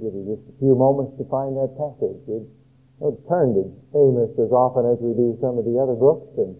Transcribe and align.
give 0.00 0.16
you 0.16 0.24
just 0.34 0.48
a 0.48 0.56
few 0.58 0.72
moments 0.72 1.12
to 1.20 1.24
find 1.28 1.52
that 1.60 1.76
passage. 1.76 2.16
We'd 2.24 3.20
turn 3.28 3.52
to 3.56 3.68
Amos 3.92 4.32
as 4.40 4.50
often 4.52 4.88
as 4.88 4.98
we 5.00 5.12
do 5.12 5.36
some 5.40 5.60
of 5.60 5.68
the 5.68 5.76
other 5.76 5.96
books, 5.96 6.32
and 6.40 6.56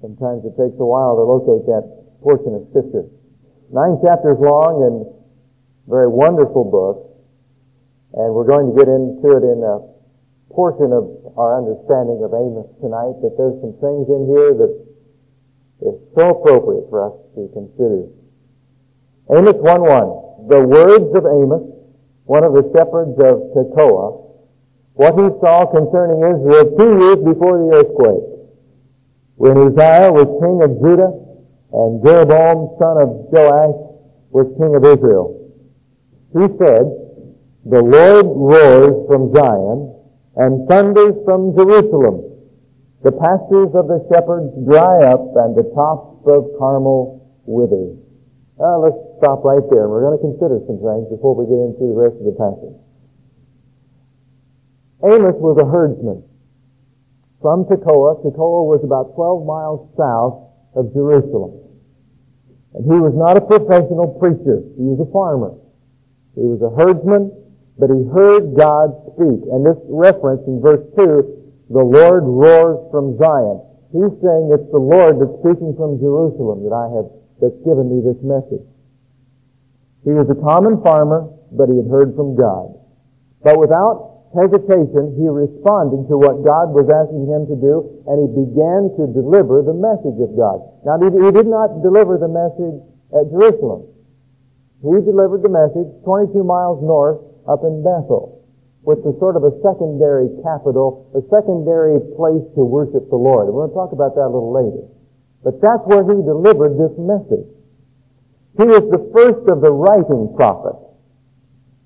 sometimes 0.00 0.44
it 0.48 0.56
takes 0.56 0.76
a 0.80 0.88
while 0.88 1.16
to 1.16 1.24
locate 1.24 1.68
that 1.68 1.84
portion 2.24 2.56
of 2.56 2.64
Scripture. 2.72 3.04
Nine 3.68 4.00
chapters 4.00 4.40
long 4.40 4.84
and 4.84 5.04
very 5.88 6.08
wonderful 6.08 6.64
book, 6.64 7.12
and 8.16 8.32
we're 8.32 8.48
going 8.48 8.72
to 8.72 8.76
get 8.76 8.88
into 8.88 9.28
it 9.36 9.44
in 9.44 9.60
a 9.60 9.84
portion 10.52 10.92
of 10.96 11.36
our 11.36 11.60
understanding 11.60 12.24
of 12.24 12.32
Amos 12.32 12.68
tonight, 12.80 13.20
but 13.20 13.36
there's 13.36 13.60
some 13.60 13.76
things 13.80 14.08
in 14.08 14.24
here 14.32 14.56
that 14.56 14.72
is 15.84 15.96
so 16.16 16.32
appropriate 16.32 16.88
for 16.88 17.04
us 17.04 17.16
to 17.36 17.48
consider. 17.52 18.08
Amos 19.28 19.58
1.1, 19.60 20.48
the 20.48 20.62
words 20.64 21.10
of 21.12 21.26
Amos, 21.26 21.75
one 22.26 22.42
of 22.42 22.52
the 22.52 22.66
shepherds 22.74 23.14
of 23.22 23.54
Tekoa, 23.54 24.26
what 24.94 25.14
he 25.14 25.26
saw 25.38 25.66
concerning 25.70 26.18
Israel 26.26 26.74
two 26.74 26.92
years 26.98 27.20
before 27.22 27.54
the 27.62 27.68
earthquake, 27.78 28.26
when 29.36 29.54
Uzziah 29.56 30.10
was 30.10 30.26
king 30.42 30.58
of 30.64 30.74
Judah 30.82 31.12
and 31.72 32.02
Jeroboam, 32.02 32.74
son 32.82 32.96
of 32.98 33.08
Joash, 33.30 33.78
was 34.34 34.48
king 34.58 34.74
of 34.74 34.82
Israel. 34.82 35.36
He 36.34 36.50
said, 36.58 36.84
The 37.68 37.82
Lord 37.84 38.26
roars 38.26 39.06
from 39.06 39.32
Zion 39.32 39.94
and 40.36 40.68
thunders 40.68 41.14
from 41.24 41.54
Jerusalem. 41.54 42.26
The 43.04 43.12
pastures 43.12 43.70
of 43.76 43.86
the 43.86 44.02
shepherds 44.10 44.50
dry 44.66 45.04
up 45.06 45.22
and 45.36 45.54
the 45.54 45.70
tops 45.76 46.26
of 46.26 46.58
Carmel 46.58 47.22
wither. 47.46 47.94
Uh, 48.58 48.78
let's 48.80 48.98
stop 49.18 49.44
right 49.44 49.62
there. 49.70 49.84
and 49.84 49.92
We're 49.92 50.04
going 50.04 50.18
to 50.18 50.24
consider 50.24 50.60
some 50.66 50.78
things 50.78 51.06
before 51.10 51.34
we 51.34 51.44
get 51.46 51.60
into 51.60 51.84
the 51.90 51.98
rest 51.98 52.16
of 52.20 52.26
the 52.26 52.36
passage. 52.36 52.76
Amos 55.04 55.36
was 55.36 55.60
a 55.60 55.66
herdsman 55.68 56.24
from 57.40 57.64
Tekoa. 57.68 58.24
Tekoa 58.24 58.64
was 58.64 58.80
about 58.82 59.14
12 59.14 59.46
miles 59.46 59.86
south 59.94 60.50
of 60.74 60.92
Jerusalem. 60.92 61.62
And 62.74 62.84
he 62.84 62.98
was 62.98 63.14
not 63.16 63.36
a 63.36 63.44
professional 63.44 64.16
preacher. 64.20 64.60
He 64.76 64.84
was 64.84 65.00
a 65.00 65.08
farmer. 65.12 65.56
He 66.36 66.44
was 66.44 66.60
a 66.60 66.72
herdsman, 66.74 67.32
but 67.80 67.88
he 67.88 68.04
heard 68.12 68.52
God 68.52 68.92
speak. 69.16 69.40
And 69.48 69.64
this 69.64 69.80
reference 69.88 70.44
in 70.44 70.60
verse 70.60 70.84
2, 70.96 71.72
the 71.72 71.84
Lord 71.84 72.24
roars 72.24 72.84
from 72.92 73.16
Zion. 73.16 73.64
He's 73.92 74.12
saying 74.20 74.52
it's 74.52 74.68
the 74.68 74.82
Lord 74.82 75.16
that's 75.16 75.40
speaking 75.40 75.72
from 75.78 75.96
Jerusalem 75.96 76.66
that 76.68 76.74
I 76.76 76.86
have, 76.92 77.08
that's 77.40 77.56
given 77.64 77.88
me 77.88 78.04
this 78.04 78.20
message. 78.20 78.64
He 80.06 80.14
was 80.14 80.30
a 80.30 80.38
common 80.38 80.78
farmer, 80.86 81.26
but 81.50 81.66
he 81.66 81.82
had 81.82 81.90
heard 81.90 82.14
from 82.14 82.38
God. 82.38 82.78
But 83.42 83.58
without 83.58 84.30
hesitation, 84.38 85.18
he 85.18 85.26
responded 85.26 86.06
to 86.06 86.14
what 86.14 86.46
God 86.46 86.70
was 86.70 86.86
asking 86.86 87.26
him 87.26 87.50
to 87.50 87.58
do, 87.58 87.90
and 88.06 88.22
he 88.22 88.28
began 88.30 88.94
to 89.02 89.10
deliver 89.10 89.66
the 89.66 89.74
message 89.74 90.14
of 90.22 90.30
God. 90.38 90.62
Now, 90.86 91.02
he 91.02 91.10
did 91.34 91.50
not 91.50 91.82
deliver 91.82 92.22
the 92.22 92.30
message 92.30 92.78
at 93.18 93.26
Jerusalem. 93.34 93.90
He 94.86 94.94
delivered 95.02 95.42
the 95.42 95.50
message 95.50 95.90
22 96.06 96.46
miles 96.46 96.78
north 96.86 97.18
up 97.50 97.66
in 97.66 97.82
Bethel, 97.82 98.46
which 98.86 99.02
was 99.02 99.18
sort 99.18 99.34
of 99.34 99.42
a 99.42 99.58
secondary 99.58 100.30
capital, 100.46 101.10
a 101.18 101.22
secondary 101.34 101.98
place 102.14 102.46
to 102.54 102.62
worship 102.62 103.10
the 103.10 103.18
Lord. 103.18 103.50
We're 103.50 103.66
going 103.66 103.74
to 103.74 103.78
talk 103.82 103.90
about 103.90 104.14
that 104.14 104.30
a 104.30 104.30
little 104.30 104.54
later. 104.54 104.86
But 105.42 105.58
that's 105.58 105.82
where 105.90 106.06
he 106.06 106.22
delivered 106.22 106.78
this 106.78 106.94
message. 106.94 107.55
He 108.56 108.64
was 108.64 108.88
the 108.88 109.10
first 109.12 109.48
of 109.48 109.60
the 109.60 109.70
writing 109.70 110.32
prophets. 110.36 110.80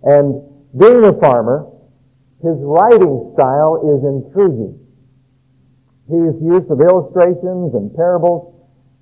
And 0.03 0.43
being 0.79 1.05
a 1.05 1.19
farmer, 1.19 1.67
his 2.43 2.57
writing 2.63 3.33
style 3.35 3.83
is 3.85 4.01
intriguing. 4.07 4.79
His 6.09 6.35
use 6.43 6.67
of 6.71 6.81
illustrations 6.81 7.75
and 7.75 7.95
parables 7.95 8.55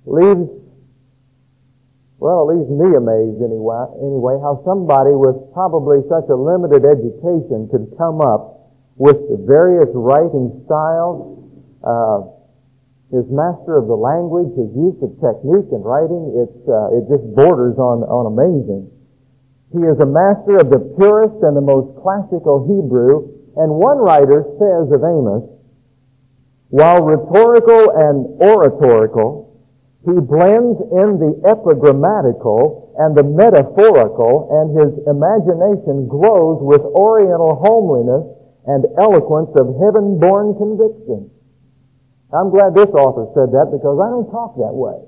leaves, 0.05 0.49
well, 2.17 2.49
it 2.49 2.57
leaves 2.57 2.69
me 2.69 2.97
amazed 2.97 3.41
anyway, 3.41 3.85
anyway, 4.01 4.37
how 4.41 4.61
somebody 4.65 5.13
with 5.13 5.37
probably 5.53 6.01
such 6.09 6.27
a 6.29 6.35
limited 6.35 6.83
education 6.83 7.69
could 7.71 7.93
come 7.97 8.19
up 8.19 8.73
with 8.97 9.15
the 9.29 9.37
various 9.47 9.89
writing 9.93 10.51
styles, 10.65 11.37
uh, 11.85 12.38
his 13.09 13.25
master 13.33 13.77
of 13.77 13.89
the 13.89 13.97
language, 13.97 14.53
his 14.53 14.69
use 14.77 14.97
of 15.01 15.09
technique 15.17 15.73
in 15.73 15.81
writing, 15.81 16.29
it's, 16.37 16.61
uh, 16.69 16.93
it 16.93 17.09
just 17.09 17.25
borders 17.33 17.77
on, 17.81 18.05
on 18.05 18.29
amazing. 18.29 18.85
He 19.73 19.81
is 19.81 19.97
a 19.97 20.05
master 20.05 20.61
of 20.61 20.69
the 20.69 20.93
purest 20.97 21.41
and 21.41 21.57
the 21.57 21.65
most 21.65 21.97
classical 22.01 22.69
Hebrew, 22.69 23.33
and 23.57 23.81
one 23.81 23.97
writer 23.97 24.45
says 24.61 24.93
of 24.93 25.01
Amos, 25.01 25.45
while 26.69 27.01
rhetorical 27.01 27.89
and 27.97 28.41
oratorical, 28.45 29.57
he 30.05 30.13
blends 30.13 30.77
in 30.93 31.17
the 31.17 31.33
epigrammatical 31.49 32.93
and 33.01 33.17
the 33.17 33.25
metaphorical, 33.25 34.53
and 34.53 34.77
his 34.77 34.93
imagination 35.09 36.07
glows 36.07 36.61
with 36.61 36.81
oriental 36.93 37.57
homeliness 37.57 38.25
and 38.69 38.85
eloquence 39.01 39.49
of 39.57 39.73
heaven-born 39.81 40.53
conviction. 40.61 41.31
I'm 42.29 42.53
glad 42.53 42.77
this 42.77 42.93
author 42.93 43.25
said 43.33 43.49
that 43.57 43.73
because 43.73 43.97
I 43.97 44.07
don't 44.13 44.29
talk 44.29 44.53
that 44.61 44.73
way. 44.73 45.01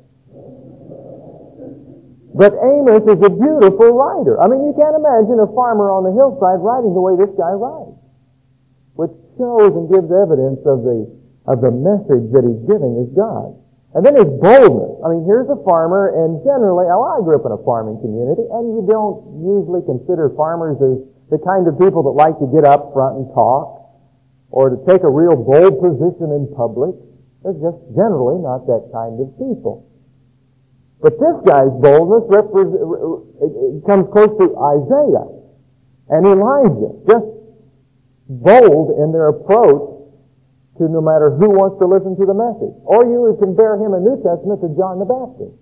But 2.33 2.55
Amos 2.57 3.03
is 3.05 3.21
a 3.21 3.29
beautiful 3.29 3.91
writer. 3.91 4.39
I 4.39 4.47
mean, 4.47 4.63
you 4.65 4.73
can't 4.73 4.95
imagine 4.95 5.37
a 5.37 5.51
farmer 5.51 5.91
on 5.91 6.07
the 6.07 6.15
hillside 6.15 6.63
writing 6.63 6.95
the 6.95 7.03
way 7.03 7.19
this 7.19 7.29
guy 7.35 7.51
writes, 7.53 7.99
which 8.95 9.11
shows 9.35 9.75
and 9.75 9.91
gives 9.91 10.07
evidence 10.07 10.63
of 10.63 10.81
the, 10.87 11.05
of 11.45 11.59
the 11.59 11.69
message 11.69 12.31
that 12.31 12.47
he's 12.47 12.63
giving 12.65 13.03
is 13.03 13.11
God. 13.13 13.53
And 13.91 14.07
then 14.07 14.15
his 14.15 14.31
boldness. 14.39 15.03
I 15.03 15.11
mean, 15.11 15.27
here's 15.27 15.51
a 15.51 15.59
farmer, 15.67 16.15
and 16.15 16.39
generally, 16.47 16.87
well, 16.87 17.11
I 17.11 17.19
grew 17.19 17.35
up 17.35 17.43
in 17.43 17.51
a 17.51 17.59
farming 17.67 17.99
community, 17.99 18.47
and 18.47 18.79
you 18.79 18.87
don't 18.87 19.43
usually 19.43 19.83
consider 19.83 20.31
farmers 20.39 20.79
as 20.79 21.03
the 21.27 21.39
kind 21.43 21.67
of 21.67 21.75
people 21.75 21.99
that 22.07 22.15
like 22.15 22.39
to 22.39 22.47
get 22.47 22.63
up 22.63 22.95
front 22.95 23.19
and 23.19 23.27
talk, 23.35 23.91
or 24.47 24.71
to 24.71 24.79
take 24.87 25.03
a 25.03 25.11
real 25.11 25.35
bold 25.35 25.83
position 25.83 26.31
in 26.31 26.47
public. 26.55 26.95
They're 27.43 27.57
just 27.57 27.81
generally 27.97 28.37
not 28.41 28.65
that 28.67 28.89
kind 28.93 29.19
of 29.19 29.33
people. 29.37 29.89
But 31.01 31.17
this 31.17 31.37
guy's 31.49 31.73
boldness 31.81 32.29
comes 33.89 34.05
close 34.13 34.33
to 34.37 34.47
Isaiah 34.53 35.27
and 36.13 36.21
Elijah, 36.29 36.93
just 37.09 37.25
bold 38.29 39.01
in 39.01 39.11
their 39.11 39.29
approach 39.29 40.05
to 40.77 40.87
no 40.87 41.01
matter 41.01 41.33
who 41.33 41.49
wants 41.49 41.81
to 41.81 41.89
listen 41.89 42.13
to 42.21 42.25
the 42.29 42.37
message. 42.37 42.77
Or 42.85 43.03
you 43.09 43.21
would 43.25 43.41
compare 43.41 43.81
him 43.81 43.97
in 43.97 44.05
New 44.05 44.21
Testament 44.21 44.61
to 44.61 44.69
John 44.77 45.01
the 45.01 45.09
Baptist. 45.09 45.57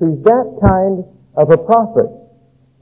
He's 0.00 0.20
that 0.28 0.46
kind 0.60 1.08
of 1.40 1.48
a 1.48 1.56
prophet. 1.56 2.12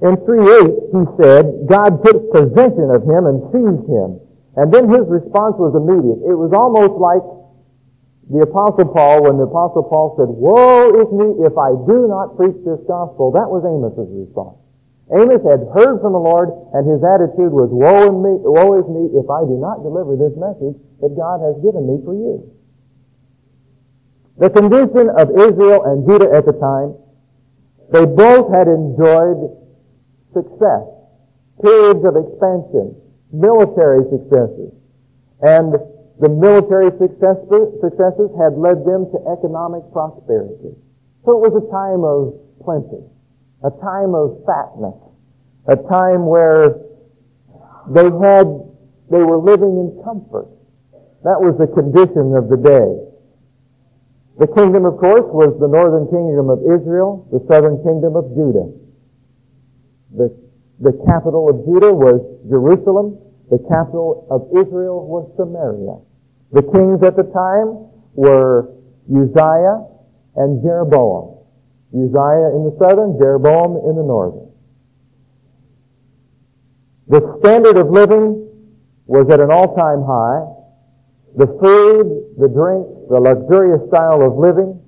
In 0.03 0.19
3.8, 0.27 0.91
he 0.91 1.03
said, 1.23 1.71
God 1.71 2.03
took 2.03 2.27
possession 2.35 2.91
of 2.91 3.07
him 3.07 3.31
and 3.31 3.39
seized 3.55 3.87
him. 3.87 4.19
And 4.59 4.75
then 4.75 4.91
his 4.91 5.07
response 5.07 5.55
was 5.63 5.79
immediate. 5.79 6.27
It 6.27 6.35
was 6.35 6.51
almost 6.51 6.99
like 6.99 7.23
the 8.31 8.47
Apostle 8.47 8.87
Paul, 8.87 9.25
when 9.27 9.37
the 9.37 9.51
Apostle 9.51 9.83
Paul 9.83 10.15
said, 10.15 10.31
Woe 10.31 10.95
is 10.95 11.11
me 11.11 11.43
if 11.43 11.59
I 11.59 11.75
do 11.75 12.07
not 12.07 12.39
preach 12.39 12.55
this 12.63 12.79
gospel, 12.87 13.35
that 13.35 13.51
was 13.51 13.67
Amos's 13.67 14.09
response. 14.15 14.63
Amos 15.11 15.43
had 15.43 15.67
heard 15.75 16.01
from 16.01 16.15
the 16.15 16.23
Lord, 16.23 16.49
and 16.73 16.87
his 16.87 17.03
attitude 17.03 17.51
was, 17.51 17.69
Woe, 17.69 18.15
me, 18.15 18.39
woe 18.39 18.79
is 18.79 18.87
me 18.87 19.11
if 19.19 19.27
I 19.27 19.43
do 19.43 19.59
not 19.59 19.83
deliver 19.83 20.15
this 20.15 20.33
message 20.39 20.79
that 21.03 21.19
God 21.19 21.43
has 21.43 21.59
given 21.61 21.85
me 21.85 21.99
for 22.07 22.15
you. 22.15 22.47
The 24.39 24.49
condition 24.49 25.11
of 25.19 25.29
Israel 25.37 25.85
and 25.85 26.07
Judah 26.07 26.31
at 26.33 26.47
the 26.47 26.57
time, 26.57 26.97
they 27.93 28.07
both 28.07 28.49
had 28.55 28.71
enjoyed 28.71 29.53
success, 30.33 30.87
periods 31.61 32.01
of 32.07 32.17
expansion, 32.17 32.97
military 33.29 34.09
successes, 34.09 34.73
and 35.43 35.77
the 36.21 36.29
military 36.29 36.91
successes 36.99 38.31
had 38.37 38.59
led 38.59 38.85
them 38.85 39.09
to 39.11 39.19
economic 39.33 39.83
prosperity. 39.93 40.77
So 41.25 41.39
it 41.39 41.41
was 41.41 41.55
a 41.57 41.67
time 41.71 42.05
of 42.05 42.37
plenty, 42.63 43.03
a 43.65 43.71
time 43.81 44.15
of 44.15 44.43
fatness, 44.45 44.99
a 45.67 45.77
time 45.89 46.27
where 46.27 46.83
they 47.89 48.05
had, 48.05 48.47
they 49.11 49.23
were 49.23 49.39
living 49.39 49.79
in 49.79 50.03
comfort. 50.05 50.49
That 51.25 51.39
was 51.39 51.55
the 51.59 51.71
condition 51.71 52.35
of 52.35 52.51
the 52.51 52.59
day. 52.59 52.91
The 54.39 54.49
kingdom, 54.49 54.85
of 54.87 54.99
course, 54.99 55.29
was 55.31 55.55
the 55.61 55.69
northern 55.69 56.09
kingdom 56.11 56.51
of 56.51 56.61
Israel, 56.67 57.29
the 57.31 57.45
southern 57.47 57.83
kingdom 57.85 58.17
of 58.17 58.33
Judah. 58.35 58.69
The, 60.17 60.35
the 60.81 60.93
capital 61.07 61.49
of 61.49 61.65
Judah 61.65 61.93
was 61.93 62.19
Jerusalem. 62.49 63.19
The 63.51 63.59
capital 63.69 64.27
of 64.31 64.49
Israel 64.57 65.07
was 65.07 65.31
Samaria. 65.37 65.99
The 66.53 66.63
kings 66.73 67.03
at 67.03 67.17
the 67.17 67.29
time 67.33 67.91
were 68.15 68.73
Uzziah 69.09 69.89
and 70.37 70.63
Jeroboam. 70.63 71.39
Uzziah 71.93 72.57
in 72.57 72.65
the 72.65 72.77
southern, 72.79 73.19
Jeroboam 73.21 73.77
in 73.89 73.97
the 73.97 74.03
northern. 74.03 74.49
The 77.09 77.39
standard 77.41 77.77
of 77.77 77.91
living 77.91 78.49
was 79.07 79.29
at 79.31 79.41
an 79.41 79.51
all-time 79.51 80.05
high. 80.07 80.49
The 81.37 81.47
food, 81.61 82.37
the 82.39 82.49
drink, 82.49 82.87
the 83.11 83.21
luxurious 83.21 83.89
style 83.89 84.23
of 84.23 84.39
living. 84.39 84.81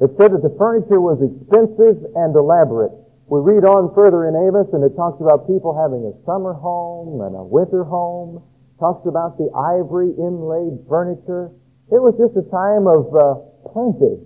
It 0.00 0.10
said 0.18 0.32
that 0.32 0.42
the 0.42 0.54
furniture 0.58 1.00
was 1.00 1.16
expensive 1.24 2.04
and 2.16 2.36
elaborate. 2.36 2.92
We 3.26 3.42
read 3.42 3.66
on 3.66 3.90
further 3.90 4.30
in 4.30 4.38
Amos 4.38 4.70
and 4.70 4.86
it 4.86 4.94
talks 4.94 5.18
about 5.18 5.50
people 5.50 5.74
having 5.74 6.06
a 6.06 6.14
summer 6.22 6.54
home 6.54 7.26
and 7.26 7.34
a 7.34 7.42
winter 7.42 7.82
home. 7.82 8.42
Talks 8.78 9.02
about 9.08 9.34
the 9.34 9.50
ivory 9.50 10.14
inlaid 10.14 10.78
furniture. 10.86 11.50
It 11.90 11.98
was 11.98 12.14
just 12.14 12.38
a 12.38 12.46
time 12.46 12.86
of 12.86 13.10
uh, 13.10 13.42
plenty. 13.72 14.22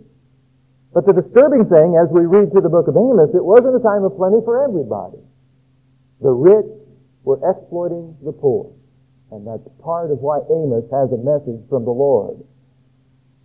But 0.92 1.06
the 1.06 1.16
disturbing 1.16 1.64
thing, 1.70 1.96
as 1.96 2.12
we 2.12 2.26
read 2.26 2.52
through 2.52 2.66
the 2.66 2.72
book 2.72 2.88
of 2.92 2.98
Amos, 2.98 3.32
it 3.32 3.40
wasn't 3.40 3.78
a 3.78 3.84
time 3.84 4.04
of 4.04 4.18
plenty 4.18 4.42
for 4.44 4.60
everybody. 4.60 5.22
The 6.20 6.34
rich 6.34 6.68
were 7.24 7.40
exploiting 7.40 8.18
the 8.20 8.32
poor. 8.36 8.74
And 9.30 9.46
that's 9.46 9.64
part 9.80 10.10
of 10.10 10.18
why 10.18 10.44
Amos 10.50 10.84
has 10.92 11.08
a 11.14 11.20
message 11.22 11.62
from 11.70 11.86
the 11.86 11.94
Lord. 11.94 12.42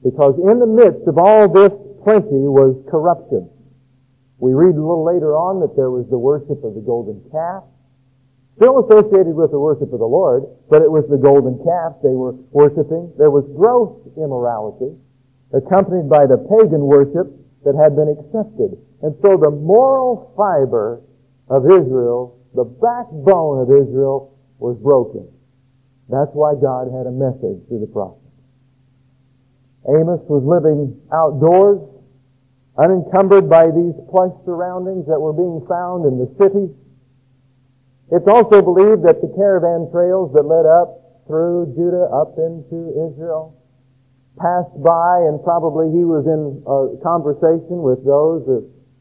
Because 0.04 0.36
in 0.42 0.60
the 0.60 0.68
midst 0.68 1.08
of 1.08 1.16
all 1.16 1.48
this 1.48 1.72
plenty 2.04 2.44
was 2.50 2.76
corruption. 2.90 3.48
We 4.38 4.54
read 4.54 4.76
a 4.76 4.84
little 4.84 5.06
later 5.06 5.34
on 5.36 5.60
that 5.62 5.76
there 5.76 5.90
was 5.90 6.06
the 6.10 6.20
worship 6.20 6.64
of 6.64 6.76
the 6.76 6.84
golden 6.84 7.24
calf, 7.32 7.64
still 8.60 8.84
associated 8.84 9.36
with 9.36 9.52
the 9.52 9.60
worship 9.60 9.92
of 9.92 10.00
the 10.00 10.08
Lord, 10.08 10.44
but 10.70 10.82
it 10.82 10.92
was 10.92 11.08
the 11.08 11.20
golden 11.20 11.60
calf 11.64 12.00
they 12.04 12.16
were 12.16 12.36
worshiping. 12.52 13.12
There 13.18 13.32
was 13.32 13.48
gross 13.56 13.96
immorality 14.16 14.96
accompanied 15.56 16.10
by 16.10 16.28
the 16.28 16.40
pagan 16.52 16.84
worship 16.84 17.32
that 17.64 17.76
had 17.76 17.96
been 17.96 18.12
accepted. 18.12 18.76
And 19.02 19.16
so 19.22 19.38
the 19.38 19.52
moral 19.52 20.34
fiber 20.36 21.02
of 21.48 21.66
Israel, 21.66 22.40
the 22.56 22.64
backbone 22.66 23.64
of 23.64 23.72
Israel, 23.72 24.36
was 24.60 24.78
broken. 24.78 25.28
That's 26.10 26.32
why 26.34 26.56
God 26.56 26.92
had 26.92 27.08
a 27.08 27.12
message 27.12 27.64
through 27.68 27.82
the 27.82 27.92
prophet. 27.92 28.22
Amos 29.88 30.22
was 30.28 30.44
living 30.44 30.98
outdoors, 31.14 31.80
unencumbered 32.78 33.50
by 33.50 33.72
these 33.72 33.96
plush 34.12 34.36
surroundings 34.44 35.08
that 35.08 35.20
were 35.20 35.34
being 35.34 35.64
found 35.68 36.04
in 36.06 36.20
the 36.20 36.28
cities. 36.36 36.72
It's 38.12 38.28
also 38.28 38.62
believed 38.62 39.04
that 39.08 39.24
the 39.24 39.32
caravan 39.34 39.90
trails 39.92 40.36
that 40.36 40.44
led 40.44 40.68
up 40.68 41.24
through 41.26 41.74
Judah 41.74 42.06
up 42.12 42.38
into 42.38 42.94
Israel 43.10 43.56
passed 44.38 44.76
by 44.84 45.24
and 45.26 45.40
probably 45.42 45.88
he 45.96 46.04
was 46.04 46.28
in 46.28 46.60
a 46.68 47.00
conversation 47.00 47.80
with 47.82 48.04
those 48.04 48.44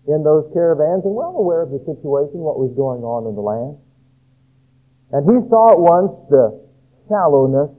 in 0.06 0.23
those 0.23 0.47
caravans 0.53 1.03
and 1.05 1.15
well 1.15 1.35
aware 1.35 1.62
of 1.62 1.70
the 1.70 1.81
situation, 1.81 2.38
what 2.44 2.61
was 2.61 2.70
going 2.77 3.03
on 3.03 3.27
in 3.27 3.35
the 3.35 3.41
land. 3.41 3.81
And 5.11 5.25
he 5.25 5.49
saw 5.49 5.73
at 5.73 5.81
once 5.81 6.12
the 6.29 6.53
shallowness 7.09 7.73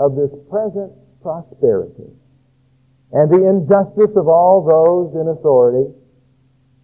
of 0.00 0.16
this 0.16 0.32
present 0.48 0.90
prosperity 1.20 2.08
and 3.12 3.30
the 3.30 3.48
injustice 3.48 4.12
of 4.16 4.28
all 4.28 4.60
those 4.64 5.16
in 5.16 5.28
authority 5.28 5.88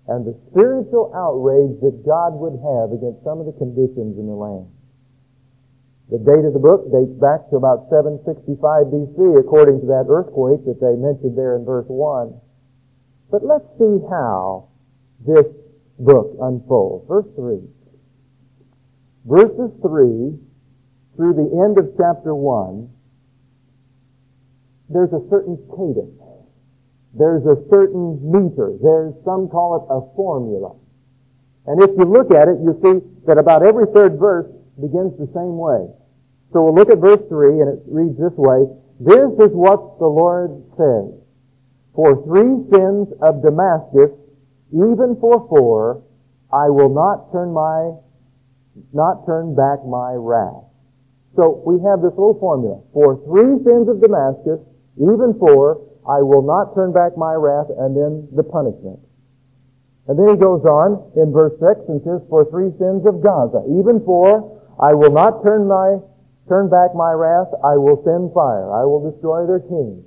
and 0.08 0.24
the 0.24 0.36
spiritual 0.50 1.12
outrage 1.16 1.80
that 1.80 2.04
God 2.04 2.36
would 2.36 2.60
have 2.60 2.92
against 2.92 3.24
some 3.24 3.40
of 3.40 3.46
the 3.46 3.56
conditions 3.56 4.16
in 4.20 4.26
the 4.28 4.36
land. 4.36 4.68
The 6.12 6.20
date 6.20 6.44
of 6.44 6.52
the 6.52 6.60
book 6.60 6.92
dates 6.92 7.16
back 7.16 7.48
to 7.48 7.56
about 7.56 7.88
765 7.88 8.60
BC, 8.92 9.40
according 9.40 9.80
to 9.80 9.88
that 9.88 10.04
earthquake 10.08 10.64
that 10.68 10.76
they 10.76 10.96
mentioned 11.00 11.36
there 11.36 11.56
in 11.56 11.64
verse 11.64 11.88
1. 11.88 12.36
But 13.32 13.44
let's 13.44 13.64
see 13.80 14.04
how 14.12 14.68
this 15.24 15.48
book 15.98 16.36
unfolds. 16.40 17.08
Verse 17.08 17.28
3. 17.36 17.64
Verses 19.24 19.72
3 19.80 20.36
through 21.16 21.34
the 21.34 21.48
end 21.64 21.78
of 21.78 21.94
chapter 21.96 22.34
1, 22.34 22.90
there's 24.88 25.12
a 25.12 25.22
certain 25.30 25.56
cadence. 25.72 26.20
There's 27.14 27.46
a 27.46 27.56
certain 27.70 28.18
meter. 28.20 28.74
There's, 28.82 29.14
some 29.24 29.48
call 29.48 29.80
it 29.80 29.84
a 29.88 30.02
formula. 30.16 30.74
And 31.66 31.80
if 31.80 31.90
you 31.96 32.04
look 32.04 32.30
at 32.34 32.48
it, 32.48 32.58
you 32.60 32.76
see 32.82 33.00
that 33.26 33.38
about 33.38 33.64
every 33.64 33.86
third 33.94 34.18
verse 34.18 34.50
begins 34.80 35.16
the 35.16 35.30
same 35.32 35.56
way. 35.56 35.88
So 36.52 36.62
we'll 36.62 36.74
look 36.74 36.90
at 36.90 36.98
verse 36.98 37.22
3 37.28 37.60
and 37.60 37.68
it 37.78 37.80
reads 37.86 38.18
this 38.18 38.34
way. 38.36 38.66
This 39.00 39.30
is 39.40 39.54
what 39.54 39.98
the 39.98 40.06
Lord 40.06 40.50
says. 40.76 41.18
For 41.94 42.22
three 42.26 42.66
sins 42.70 43.08
of 43.22 43.42
Damascus, 43.42 44.10
even 44.74 45.16
for 45.20 45.46
four, 45.48 46.02
I 46.52 46.68
will 46.70 46.90
not 46.90 47.30
turn 47.30 47.54
my, 47.54 47.94
not 48.92 49.26
turn 49.26 49.54
back 49.54 49.86
my 49.86 50.14
wrath. 50.18 50.66
So 51.36 51.62
we 51.66 51.78
have 51.86 52.02
this 52.02 52.14
little 52.18 52.38
formula. 52.38 52.82
For 52.92 53.18
three 53.26 53.62
sins 53.62 53.88
of 53.88 54.02
Damascus, 54.02 54.58
even 54.96 55.34
four 55.38 55.80
I 56.04 56.20
will 56.20 56.42
not 56.42 56.74
turn 56.74 56.92
back 56.92 57.16
my 57.16 57.32
wrath, 57.32 57.72
and 57.72 57.96
then 57.96 58.28
the 58.36 58.44
punishment. 58.44 59.00
And 60.06 60.18
then 60.18 60.28
he 60.28 60.36
goes 60.36 60.60
on 60.68 61.00
in 61.16 61.32
verse 61.32 61.56
6 61.56 61.88
and 61.88 62.02
says, 62.04 62.20
For 62.28 62.44
three 62.52 62.68
sins 62.76 63.08
of 63.08 63.24
Gaza, 63.24 63.64
even 63.72 64.04
four 64.04 64.60
I 64.76 64.92
will 64.92 65.12
not 65.12 65.42
turn 65.42 65.66
my 65.66 65.96
turn 66.48 66.68
back 66.68 66.92
my 66.94 67.12
wrath, 67.12 67.48
I 67.64 67.80
will 67.80 68.04
send 68.04 68.34
fire. 68.36 68.68
I 68.68 68.84
will 68.84 69.10
destroy 69.10 69.46
their 69.46 69.64
kings. 69.64 70.04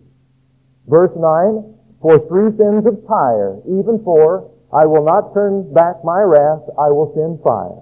Verse 0.85 1.09
9, 1.17 1.73
for 1.99 2.21
three 2.29 2.53
sins 2.61 2.85
of 2.85 3.01
Tyre, 3.09 3.57
even 3.65 4.03
four 4.05 4.53
I 4.71 4.85
will 4.85 5.03
not 5.03 5.33
turn 5.33 5.73
back 5.73 6.05
my 6.05 6.21
wrath, 6.21 6.61
I 6.77 6.93
will 6.93 7.09
send 7.17 7.41
fire. 7.41 7.81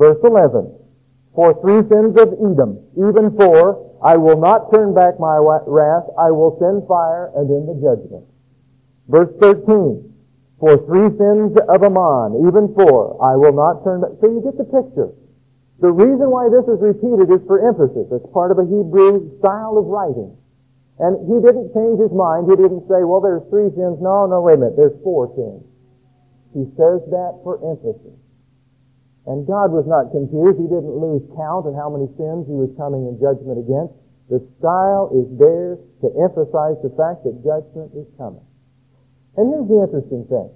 Verse 0.00 0.16
11, 0.24 0.72
for 1.34 1.58
three 1.60 1.82
sins 1.90 2.14
of 2.14 2.30
Edom, 2.38 2.78
even 2.94 3.34
four, 3.36 3.98
I 4.02 4.16
will 4.16 4.38
not 4.38 4.70
turn 4.70 4.94
back 4.94 5.18
my 5.18 5.36
wrath, 5.38 6.06
I 6.14 6.30
will 6.30 6.54
send 6.62 6.86
fire 6.86 7.34
and 7.34 7.50
then 7.50 7.66
the 7.66 7.74
judgment. 7.82 8.24
Verse 9.08 9.34
13, 9.40 10.14
for 10.62 10.78
three 10.86 11.10
sins 11.18 11.58
of 11.58 11.82
Ammon, 11.82 12.46
even 12.46 12.72
four, 12.72 13.18
I 13.18 13.34
will 13.34 13.52
not 13.52 13.82
turn 13.82 14.00
back. 14.00 14.14
So 14.22 14.30
you 14.30 14.40
get 14.46 14.56
the 14.56 14.64
picture. 14.64 15.10
The 15.82 15.90
reason 15.90 16.30
why 16.30 16.48
this 16.48 16.64
is 16.70 16.78
repeated 16.80 17.28
is 17.28 17.42
for 17.50 17.60
emphasis. 17.60 18.06
It's 18.14 18.30
part 18.32 18.54
of 18.54 18.62
a 18.62 18.64
Hebrew 18.64 19.34
style 19.42 19.76
of 19.76 19.90
writing. 19.90 20.32
And 21.02 21.18
he 21.26 21.42
didn't 21.42 21.74
change 21.74 21.98
his 21.98 22.14
mind. 22.14 22.46
He 22.46 22.54
didn't 22.54 22.86
say, 22.86 23.02
well, 23.02 23.20
there's 23.20 23.42
three 23.50 23.68
sins. 23.74 23.98
No, 23.98 24.30
no, 24.30 24.40
wait 24.40 24.54
a 24.54 24.70
minute. 24.70 24.78
There's 24.78 24.94
four 25.02 25.28
sins. 25.34 25.66
He 26.54 26.64
says 26.78 27.02
that 27.10 27.42
for 27.42 27.58
emphasis. 27.58 28.14
And 29.24 29.48
God 29.48 29.72
was 29.72 29.88
not 29.88 30.12
confused. 30.12 30.60
He 30.60 30.68
didn't 30.68 30.92
lose 30.92 31.24
count 31.32 31.64
on 31.64 31.72
how 31.72 31.88
many 31.88 32.12
sins 32.20 32.44
he 32.44 32.52
was 32.52 32.68
coming 32.76 33.08
in 33.08 33.16
judgment 33.16 33.56
against. 33.56 33.96
The 34.28 34.40
style 34.60 35.08
is 35.16 35.24
there 35.40 35.80
to 36.04 36.08
emphasize 36.20 36.76
the 36.84 36.92
fact 36.92 37.24
that 37.24 37.40
judgment 37.40 37.96
is 37.96 38.04
coming. 38.20 38.44
And 39.36 39.48
here's 39.48 39.68
the 39.68 39.80
interesting 39.80 40.24
thing. 40.28 40.48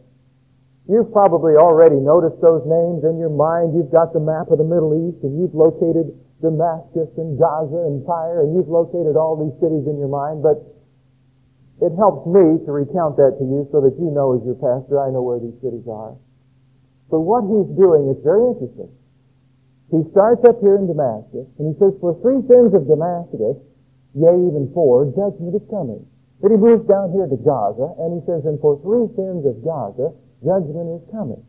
You've 0.88 1.12
probably 1.12 1.56
already 1.56 2.00
noticed 2.00 2.40
those 2.40 2.64
names 2.64 3.04
in 3.04 3.20
your 3.20 3.32
mind. 3.32 3.76
You've 3.76 3.92
got 3.92 4.16
the 4.16 4.24
map 4.24 4.48
of 4.48 4.56
the 4.56 4.64
Middle 4.64 4.96
East 4.96 5.20
and 5.20 5.36
you've 5.36 5.52
located 5.52 6.16
Damascus 6.40 7.12
and 7.20 7.36
Gaza 7.36 7.88
and 7.88 8.04
Tyre 8.08 8.44
and 8.44 8.56
you've 8.56 8.72
located 8.72 9.16
all 9.16 9.36
these 9.36 9.52
cities 9.60 9.84
in 9.84 10.00
your 10.00 10.08
mind, 10.08 10.40
but 10.40 10.64
it 11.84 11.92
helps 11.96 12.24
me 12.24 12.56
to 12.64 12.70
recount 12.72 13.20
that 13.20 13.36
to 13.36 13.44
you 13.44 13.68
so 13.68 13.84
that 13.84 14.00
you 14.00 14.08
know 14.08 14.32
as 14.32 14.40
your 14.48 14.56
pastor, 14.56 14.96
I 14.96 15.12
know 15.12 15.20
where 15.20 15.38
these 15.38 15.56
cities 15.60 15.84
are. 15.84 16.16
So 17.10 17.18
what 17.18 17.44
he's 17.48 17.70
doing 17.76 18.08
is 18.12 18.18
very 18.22 18.52
interesting. 18.52 18.92
He 19.88 20.04
starts 20.12 20.44
up 20.44 20.60
here 20.60 20.76
in 20.76 20.86
Damascus 20.86 21.48
and 21.56 21.72
he 21.72 21.74
says, 21.80 21.96
for 22.00 22.12
three 22.20 22.44
sins 22.44 22.76
of 22.76 22.84
Damascus, 22.84 23.56
yea, 24.12 24.36
even 24.36 24.68
four, 24.76 25.08
judgment 25.16 25.56
is 25.56 25.64
coming. 25.72 26.04
Then 26.44 26.52
he 26.52 26.60
moves 26.60 26.84
down 26.84 27.10
here 27.16 27.24
to 27.24 27.38
Gaza 27.40 27.96
and 27.96 28.20
he 28.20 28.20
says, 28.28 28.44
and 28.44 28.60
for 28.60 28.76
three 28.84 29.08
sins 29.16 29.48
of 29.48 29.64
Gaza, 29.64 30.12
Judgment 30.44 31.02
is 31.02 31.04
coming. 31.10 31.42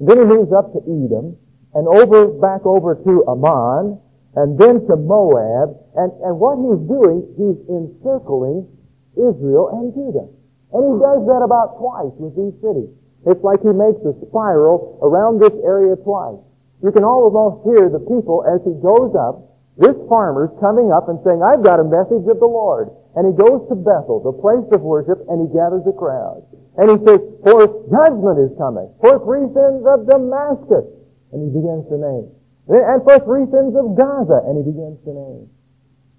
And 0.00 0.08
then 0.08 0.18
he 0.18 0.24
moves 0.26 0.50
up 0.50 0.72
to 0.74 0.82
Edom 0.82 1.38
and 1.74 1.86
over, 1.86 2.34
back 2.42 2.66
over 2.66 2.98
to 2.98 3.12
Ammon 3.30 4.00
and 4.34 4.58
then 4.58 4.82
to 4.90 4.96
Moab. 4.96 5.78
And, 5.94 6.10
and 6.26 6.34
what 6.40 6.58
he's 6.58 6.82
doing, 6.88 7.22
he's 7.38 7.58
encircling 7.70 8.66
Israel 9.14 9.70
and 9.78 9.94
Judah. 9.94 10.26
And 10.74 10.82
he 10.88 10.94
does 10.98 11.22
that 11.28 11.42
about 11.44 11.78
twice 11.78 12.14
with 12.18 12.34
these 12.34 12.56
cities. 12.58 12.90
It's 13.26 13.42
like 13.42 13.62
he 13.62 13.70
makes 13.70 14.02
a 14.02 14.14
spiral 14.26 14.98
around 15.02 15.38
this 15.38 15.54
area 15.62 15.94
twice. 15.94 16.42
You 16.82 16.90
can 16.90 17.06
almost 17.06 17.62
hear 17.62 17.86
the 17.86 18.02
people 18.02 18.42
as 18.42 18.58
he 18.66 18.74
goes 18.82 19.14
up, 19.14 19.46
this 19.78 19.94
farmer's 20.10 20.50
coming 20.58 20.90
up 20.90 21.08
and 21.08 21.22
saying, 21.22 21.40
I've 21.40 21.62
got 21.62 21.78
a 21.78 21.86
message 21.86 22.26
of 22.26 22.42
the 22.42 22.50
Lord. 22.50 22.90
And 23.14 23.28
he 23.28 23.34
goes 23.36 23.62
to 23.68 23.76
Bethel, 23.76 24.24
the 24.24 24.34
place 24.34 24.66
of 24.72 24.82
worship, 24.82 25.22
and 25.28 25.44
he 25.44 25.48
gathers 25.54 25.84
a 25.86 25.94
crowd. 25.94 26.42
And 26.80 26.90
he 26.90 26.98
says, 27.04 27.20
for 27.44 27.86
judgment 27.92 28.40
is 28.40 28.52
coming, 28.56 28.88
for 29.04 29.20
three 29.22 29.46
sins 29.52 29.84
of 29.84 30.08
Damascus. 30.08 30.88
And 31.30 31.44
he 31.44 31.48
begins 31.52 31.84
to 31.92 31.96
name. 32.00 32.26
And 32.68 33.00
for 33.04 33.20
three 33.22 33.44
sins 33.52 33.76
of 33.76 33.94
Gaza. 33.94 34.42
And 34.48 34.58
he 34.60 34.64
begins 34.64 34.98
to 35.04 35.12
name. 35.12 35.44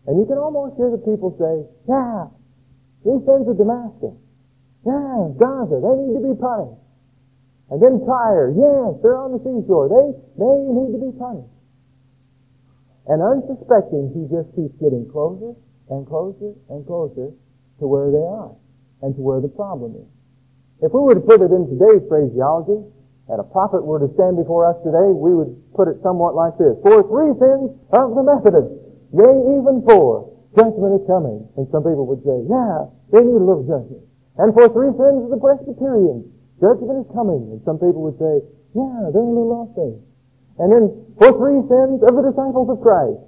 And 0.06 0.20
you 0.20 0.26
can 0.30 0.38
almost 0.38 0.78
hear 0.78 0.92
the 0.94 1.02
people 1.02 1.34
say, 1.36 1.66
yeah, 1.90 2.30
three 3.02 3.20
sins 3.26 3.50
of 3.50 3.58
Damascus. 3.58 4.16
Yeah, 4.86 5.34
Gaza, 5.40 5.80
they 5.82 5.94
need 5.98 6.14
to 6.20 6.24
be 6.24 6.36
punished. 6.38 6.83
And 7.74 7.82
then 7.82 8.06
Tyre, 8.06 8.54
yes, 8.54 9.02
they're 9.02 9.18
on 9.18 9.34
the 9.34 9.42
seashore. 9.42 9.90
They, 9.90 10.14
they 10.38 10.56
need 10.70 10.94
to 10.94 11.02
be 11.02 11.10
punished. 11.18 11.50
And 13.10 13.18
unsuspecting, 13.18 14.14
he 14.14 14.30
just 14.30 14.54
keeps 14.54 14.78
getting 14.78 15.10
closer 15.10 15.58
and 15.90 16.06
closer 16.06 16.54
and 16.70 16.86
closer 16.86 17.34
to 17.34 17.86
where 17.90 18.14
they 18.14 18.22
are 18.22 18.54
and 19.02 19.18
to 19.18 19.22
where 19.26 19.42
the 19.42 19.50
problem 19.50 19.98
is. 19.98 20.06
If 20.86 20.94
we 20.94 21.02
were 21.02 21.18
to 21.18 21.26
put 21.26 21.42
it 21.42 21.50
in 21.50 21.66
today's 21.66 22.06
phraseology, 22.06 22.86
and 23.26 23.42
a 23.42 23.48
prophet 23.50 23.82
were 23.82 23.98
to 23.98 24.14
stand 24.14 24.38
before 24.38 24.70
us 24.70 24.78
today, 24.86 25.10
we 25.10 25.34
would 25.34 25.58
put 25.74 25.90
it 25.90 25.98
somewhat 26.06 26.38
like 26.38 26.54
this. 26.62 26.78
For 26.86 27.02
three 27.10 27.34
sins 27.42 27.74
of 27.90 28.14
the 28.14 28.22
Methodists, 28.22 28.86
yea, 29.18 29.34
even 29.58 29.82
four, 29.90 30.30
judgment 30.54 31.02
is 31.02 31.04
coming. 31.10 31.42
And 31.58 31.66
some 31.74 31.82
people 31.82 32.06
would 32.06 32.22
say, 32.22 32.38
yeah, 32.46 32.86
they 33.10 33.26
need 33.26 33.42
a 33.42 33.48
little 33.50 33.66
judgment. 33.66 34.06
And 34.38 34.54
for 34.54 34.70
three 34.70 34.94
sins 34.94 35.26
of 35.26 35.34
the 35.34 35.42
Presbyterians, 35.42 36.30
judgment 36.60 37.06
is 37.06 37.10
coming. 37.14 37.54
And 37.54 37.60
some 37.66 37.78
people 37.78 38.04
would 38.06 38.18
say, 38.18 38.42
yeah, 38.74 39.10
they're 39.14 39.22
a 39.22 39.34
little 39.34 39.54
off 39.54 39.72
there. 39.78 39.98
And 40.62 40.68
then 40.70 40.84
for 41.18 41.34
three 41.38 41.62
sins 41.66 42.02
of 42.06 42.14
the 42.14 42.26
disciples 42.30 42.70
of 42.70 42.82
Christ, 42.82 43.22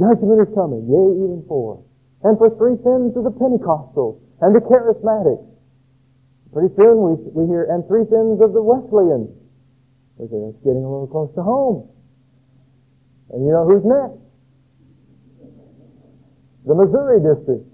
judgment 0.00 0.40
is 0.40 0.50
coming, 0.56 0.88
yea, 0.88 1.08
even 1.20 1.44
four. 1.48 1.84
And 2.24 2.38
for 2.38 2.48
three 2.56 2.76
sins 2.80 3.16
of 3.16 3.24
the 3.24 3.34
Pentecostals 3.34 4.20
and 4.40 4.54
the 4.54 4.62
Charismatics, 4.64 5.44
pretty 6.52 6.72
soon 6.76 6.96
we, 7.02 7.12
we 7.32 7.44
hear, 7.48 7.64
and 7.68 7.84
three 7.88 8.04
sins 8.08 8.40
of 8.40 8.52
the 8.52 8.62
Wesleyans. 8.62 9.32
We 10.16 10.28
say, 10.28 10.38
that's 10.38 10.60
getting 10.64 10.84
a 10.84 10.90
little 10.92 11.08
close 11.08 11.32
to 11.34 11.42
home. 11.42 11.88
And 13.32 13.44
you 13.44 13.52
know 13.52 13.64
who's 13.64 13.84
next? 13.84 14.20
The 16.68 16.74
Missouri 16.76 17.18
district. 17.20 17.71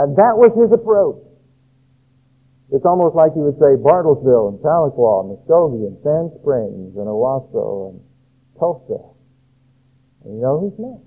And 0.00 0.16
that 0.16 0.32
was 0.32 0.48
his 0.56 0.72
approach. 0.72 1.20
It's 2.72 2.86
almost 2.88 3.12
like 3.12 3.36
he 3.36 3.44
would 3.44 3.60
say 3.60 3.76
Bartlesville 3.76 4.48
and 4.48 4.58
Tahlequah 4.64 5.28
and 5.28 5.28
Muskogee 5.36 5.84
and 5.92 5.98
Sand 6.00 6.32
Springs 6.40 6.96
and 6.96 7.04
Owasso 7.04 7.92
and 7.92 8.00
Tulsa. 8.56 8.96
And 10.24 10.36
you 10.36 10.40
know 10.40 10.56
who's 10.56 10.78
next? 10.80 11.04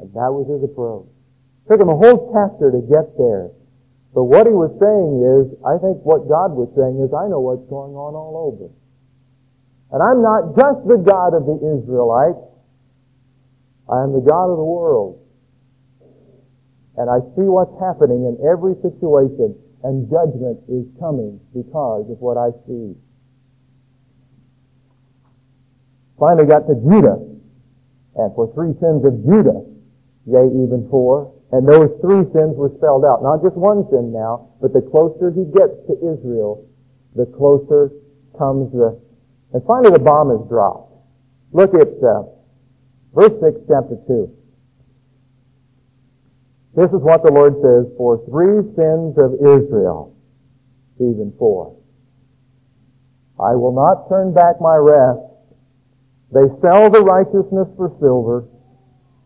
And 0.00 0.08
that 0.16 0.32
was 0.32 0.48
his 0.48 0.64
approach. 0.64 1.12
It 1.12 1.68
Took 1.68 1.80
him 1.84 1.92
a 1.92 1.98
whole 1.98 2.32
chapter 2.32 2.72
to 2.72 2.80
get 2.88 3.12
there. 3.20 3.52
But 4.14 4.24
what 4.24 4.48
he 4.48 4.54
was 4.56 4.72
saying 4.80 5.20
is, 5.20 5.52
I 5.60 5.76
think 5.76 6.00
what 6.08 6.24
God 6.24 6.56
was 6.56 6.72
saying 6.72 6.96
is, 7.04 7.12
I 7.12 7.28
know 7.28 7.44
what's 7.44 7.68
going 7.68 7.92
on 7.92 8.16
all 8.16 8.48
over. 8.48 8.72
And 9.92 10.00
I'm 10.00 10.24
not 10.24 10.56
just 10.56 10.88
the 10.88 10.96
God 10.96 11.36
of 11.36 11.44
the 11.44 11.60
Israelites. 11.60 12.40
I 13.92 14.00
am 14.00 14.16
the 14.16 14.24
God 14.24 14.48
of 14.48 14.56
the 14.56 14.64
world. 14.64 15.20
And 16.98 17.06
I 17.06 17.22
see 17.38 17.46
what's 17.46 17.78
happening 17.78 18.26
in 18.26 18.34
every 18.42 18.74
situation, 18.82 19.54
and 19.86 20.10
judgment 20.10 20.58
is 20.66 20.82
coming 20.98 21.38
because 21.54 22.10
of 22.10 22.18
what 22.18 22.34
I 22.34 22.50
see. 22.66 22.98
Finally 26.18 26.50
got 26.50 26.66
to 26.66 26.74
Judah. 26.74 27.22
And 28.18 28.34
for 28.34 28.50
three 28.50 28.74
sins 28.82 29.06
of 29.06 29.14
Judah, 29.22 29.62
yea, 30.26 30.50
even 30.50 30.90
four, 30.90 31.30
and 31.54 31.62
those 31.62 31.94
three 32.02 32.26
sins 32.34 32.58
were 32.58 32.74
spelled 32.76 33.06
out. 33.06 33.22
Not 33.22 33.46
just 33.46 33.54
one 33.54 33.86
sin 33.94 34.10
now, 34.10 34.50
but 34.60 34.74
the 34.74 34.82
closer 34.82 35.30
he 35.30 35.46
gets 35.54 35.78
to 35.86 35.94
Israel, 36.02 36.66
the 37.14 37.26
closer 37.26 37.94
comes 38.36 38.72
the... 38.72 38.98
And 39.54 39.62
finally 39.70 39.94
the 39.94 40.02
bomb 40.02 40.34
is 40.34 40.42
dropped. 40.50 40.92
Look 41.52 41.72
at 41.78 41.94
uh, 42.02 42.26
verse 43.14 43.38
6, 43.38 43.70
chapter 43.70 43.96
2. 44.10 44.37
This 46.78 46.94
is 46.94 47.02
what 47.02 47.26
the 47.26 47.34
Lord 47.34 47.58
says, 47.58 47.90
for 47.98 48.22
three 48.30 48.62
sins 48.78 49.18
of 49.18 49.34
Israel, 49.42 50.14
even 51.02 51.34
four. 51.34 51.74
I 53.34 53.58
will 53.58 53.74
not 53.74 54.06
turn 54.08 54.32
back 54.32 54.62
my 54.62 54.78
wrath. 54.78 55.18
They 56.30 56.46
sell 56.62 56.86
the 56.86 57.02
righteousness 57.02 57.66
for 57.74 57.90
silver, 57.98 58.46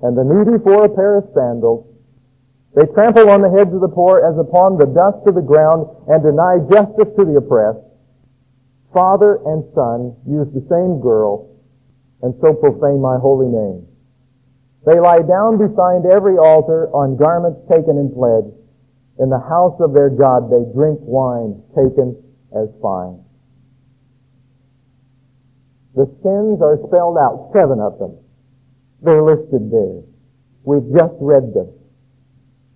and 0.00 0.16
the 0.16 0.24
needy 0.24 0.64
for 0.64 0.88
a 0.88 0.96
pair 0.96 1.18
of 1.18 1.28
sandals. 1.36 1.84
They 2.72 2.88
trample 2.96 3.28
on 3.28 3.44
the 3.44 3.52
heads 3.52 3.74
of 3.74 3.84
the 3.84 3.92
poor 3.92 4.24
as 4.24 4.40
upon 4.40 4.80
the 4.80 4.88
dust 4.88 5.20
of 5.28 5.34
the 5.36 5.44
ground 5.44 5.92
and 6.08 6.24
deny 6.24 6.56
justice 6.72 7.12
to 7.20 7.24
the 7.28 7.36
oppressed. 7.36 7.84
Father 8.96 9.44
and 9.44 9.60
son 9.76 10.16
use 10.24 10.48
the 10.56 10.64
same 10.72 11.04
girl 11.04 11.52
and 12.22 12.32
so 12.40 12.54
profane 12.54 13.02
my 13.02 13.18
holy 13.20 13.52
name. 13.52 13.91
They 14.84 14.98
lie 14.98 15.22
down 15.22 15.58
beside 15.58 16.06
every 16.10 16.38
altar 16.38 16.90
on 16.90 17.16
garments 17.16 17.60
taken 17.70 17.98
in 17.98 18.10
pledge. 18.10 18.50
In 19.18 19.30
the 19.30 19.38
house 19.38 19.78
of 19.78 19.94
their 19.94 20.10
God 20.10 20.50
they 20.50 20.64
drink 20.74 20.98
wine 21.02 21.62
taken 21.76 22.18
as 22.50 22.68
fine. 22.82 23.22
The 25.94 26.06
sins 26.24 26.58
are 26.62 26.80
spelled 26.88 27.18
out, 27.18 27.50
seven 27.52 27.78
of 27.78 27.98
them. 27.98 28.16
They're 29.02 29.22
listed 29.22 29.70
there. 29.70 30.02
We've 30.64 30.88
just 30.96 31.14
read 31.20 31.54
them. 31.54 31.68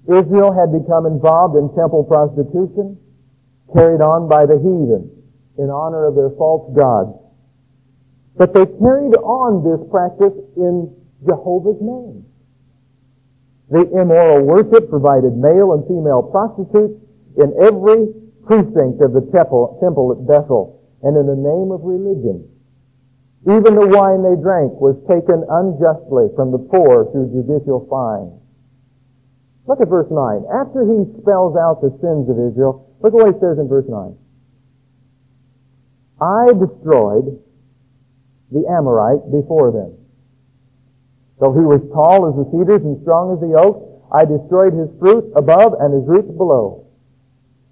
Israel 0.07 0.53
had 0.53 0.71
become 0.71 1.07
involved 1.07 1.57
in 1.57 1.75
temple 1.75 2.05
prostitution 2.05 2.99
carried 3.75 4.01
on 4.01 4.29
by 4.29 4.47
the 4.47 4.59
heathen 4.59 5.11
in 5.59 5.71
honor 5.71 6.07
of 6.07 6.15
their 6.15 6.31
false 6.39 6.71
gods. 6.77 7.19
But 8.37 8.55
they 8.55 8.67
carried 8.67 9.17
on 9.17 9.65
this 9.65 9.83
practice 9.91 10.37
in 10.57 10.95
Jehovah's 11.25 11.80
name. 11.80 12.26
The 13.70 13.82
immoral 14.00 14.44
worship 14.44 14.90
provided 14.90 15.37
male 15.37 15.73
and 15.73 15.87
female 15.88 16.23
prostitutes 16.23 17.00
in 17.38 17.54
every 17.62 18.12
precinct 18.46 19.02
of 19.02 19.12
the 19.12 19.26
temple, 19.35 19.78
temple 19.82 20.12
at 20.12 20.26
Bethel 20.26 20.80
and 21.02 21.16
in 21.16 21.26
the 21.26 21.37
name 21.37 21.70
of 21.73 21.82
religion. 21.82 22.46
Even 23.46 23.75
the 23.75 23.87
wine 23.87 24.23
they 24.23 24.40
drank 24.40 24.75
was 24.80 24.99
taken 25.06 25.46
unjustly 25.46 26.30
from 26.35 26.50
the 26.50 26.58
poor 26.58 27.11
through 27.11 27.30
judicial 27.30 27.87
fines. 27.90 28.35
Look 29.66 29.80
at 29.80 29.88
verse 29.88 30.11
9. 30.11 30.46
After 30.50 30.87
he 30.87 31.06
spells 31.23 31.58
out 31.58 31.82
the 31.82 31.90
sins 31.99 32.30
of 32.30 32.38
Israel, 32.38 32.87
look 33.02 33.14
at 33.14 33.18
what 33.18 33.35
he 33.35 33.40
says 33.42 33.58
in 33.58 33.66
verse 33.68 33.87
9. 33.87 34.14
I 36.23 36.54
destroyed 36.54 37.38
the 38.50 38.64
Amorite 38.70 39.30
before 39.30 39.70
them. 39.70 40.06
Though 41.38 41.52
he 41.52 41.61
was 41.61 41.85
tall 41.93 42.28
as 42.28 42.35
the 42.37 42.49
cedars 42.49 42.83
and 42.83 43.00
strong 43.02 43.37
as 43.37 43.40
the 43.40 43.57
oak, 43.59 44.09
I 44.12 44.25
destroyed 44.25 44.73
his 44.73 44.88
fruit 44.99 45.33
above 45.37 45.75
and 45.81 45.93
his 45.93 46.07
roots 46.09 46.33
below. 46.33 46.87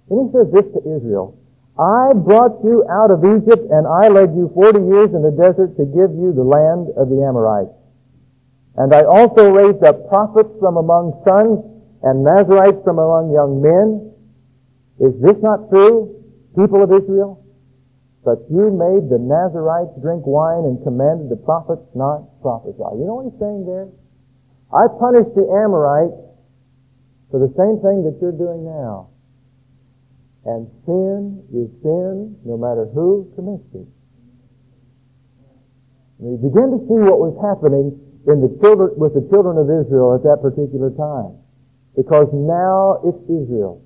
Then 0.09 0.27
he 0.27 0.31
says 0.37 0.51
this 0.53 0.67
to 0.73 0.81
Israel. 0.85 1.37
I 1.77 2.13
brought 2.13 2.63
you 2.63 2.85
out 2.89 3.11
of 3.11 3.25
Egypt 3.25 3.67
and 3.71 3.87
I 3.87 4.07
led 4.07 4.35
you 4.35 4.51
forty 4.53 4.79
years 4.79 5.11
in 5.13 5.21
the 5.21 5.33
desert 5.33 5.75
to 5.77 5.85
give 5.85 6.13
you 6.15 6.31
the 6.31 6.45
land 6.45 6.93
of 6.95 7.09
the 7.09 7.19
Amorites. 7.25 7.73
And 8.77 8.93
I 8.93 9.03
also 9.03 9.51
raised 9.51 9.83
up 9.83 10.07
prophets 10.09 10.51
from 10.59 10.77
among 10.77 11.21
sons 11.25 11.63
and 12.03 12.23
Nazarites 12.23 12.83
from 12.83 12.99
among 12.99 13.31
young 13.31 13.61
men. 13.61 14.11
Is 14.99 15.15
this 15.21 15.41
not 15.41 15.69
true, 15.69 16.15
people 16.55 16.83
of 16.83 16.91
Israel? 16.91 17.44
But 18.25 18.41
you 18.49 18.73
made 18.73 19.05
the 19.13 19.21
Nazarites 19.21 19.93
drink 20.01 20.25
wine 20.25 20.65
and 20.65 20.81
commanded 20.81 21.29
the 21.29 21.37
prophets 21.37 21.85
not 21.93 22.25
prophesy. 22.41 22.81
You 22.97 23.05
know 23.05 23.21
what 23.21 23.29
he's 23.29 23.37
saying 23.37 23.69
there? 23.69 23.85
I 24.73 24.89
punished 24.97 25.37
the 25.37 25.45
Amorites 25.45 26.17
for 27.29 27.37
the 27.37 27.53
same 27.53 27.77
thing 27.85 28.01
that 28.01 28.17
you're 28.17 28.33
doing 28.33 28.65
now. 28.65 29.13
And 30.49 30.65
sin 30.89 31.45
is 31.53 31.69
sin 31.85 32.33
no 32.41 32.57
matter 32.57 32.89
who 32.89 33.29
commits 33.37 33.69
it. 33.77 33.85
We 36.17 36.41
begin 36.41 36.73
to 36.73 36.81
see 36.89 36.97
what 37.05 37.21
was 37.21 37.37
happening 37.45 37.93
in 38.25 38.41
the 38.41 38.49
children, 38.57 38.97
with 38.97 39.13
the 39.13 39.21
children 39.29 39.61
of 39.61 39.69
Israel 39.69 40.17
at 40.17 40.25
that 40.25 40.41
particular 40.41 40.89
time. 40.89 41.37
Because 41.93 42.25
now 42.33 43.05
it's 43.05 43.21
Israel. 43.29 43.84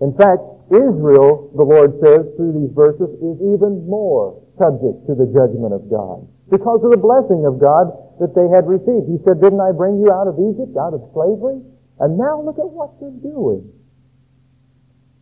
In 0.00 0.16
fact, 0.16 0.40
Israel, 0.72 1.52
the 1.52 1.66
Lord 1.66 1.98
says 2.00 2.24
through 2.36 2.56
these 2.56 2.72
verses, 2.72 3.10
is 3.20 3.36
even 3.42 3.84
more 3.84 4.40
subject 4.56 5.04
to 5.08 5.18
the 5.18 5.28
judgment 5.28 5.76
of 5.76 5.90
God 5.90 6.24
because 6.48 6.80
of 6.82 6.90
the 6.90 7.00
blessing 7.00 7.44
of 7.44 7.60
God 7.60 7.92
that 8.18 8.32
they 8.32 8.48
had 8.48 8.68
received. 8.68 9.08
He 9.08 9.20
said, 9.24 9.40
didn't 9.40 9.60
I 9.60 9.72
bring 9.72 10.00
you 10.00 10.08
out 10.12 10.28
of 10.28 10.38
Egypt, 10.38 10.76
out 10.76 10.94
of 10.94 11.04
slavery? 11.12 11.60
And 12.00 12.16
now 12.16 12.40
look 12.40 12.56
at 12.56 12.68
what 12.68 12.96
they're 13.00 13.22
doing. 13.24 13.66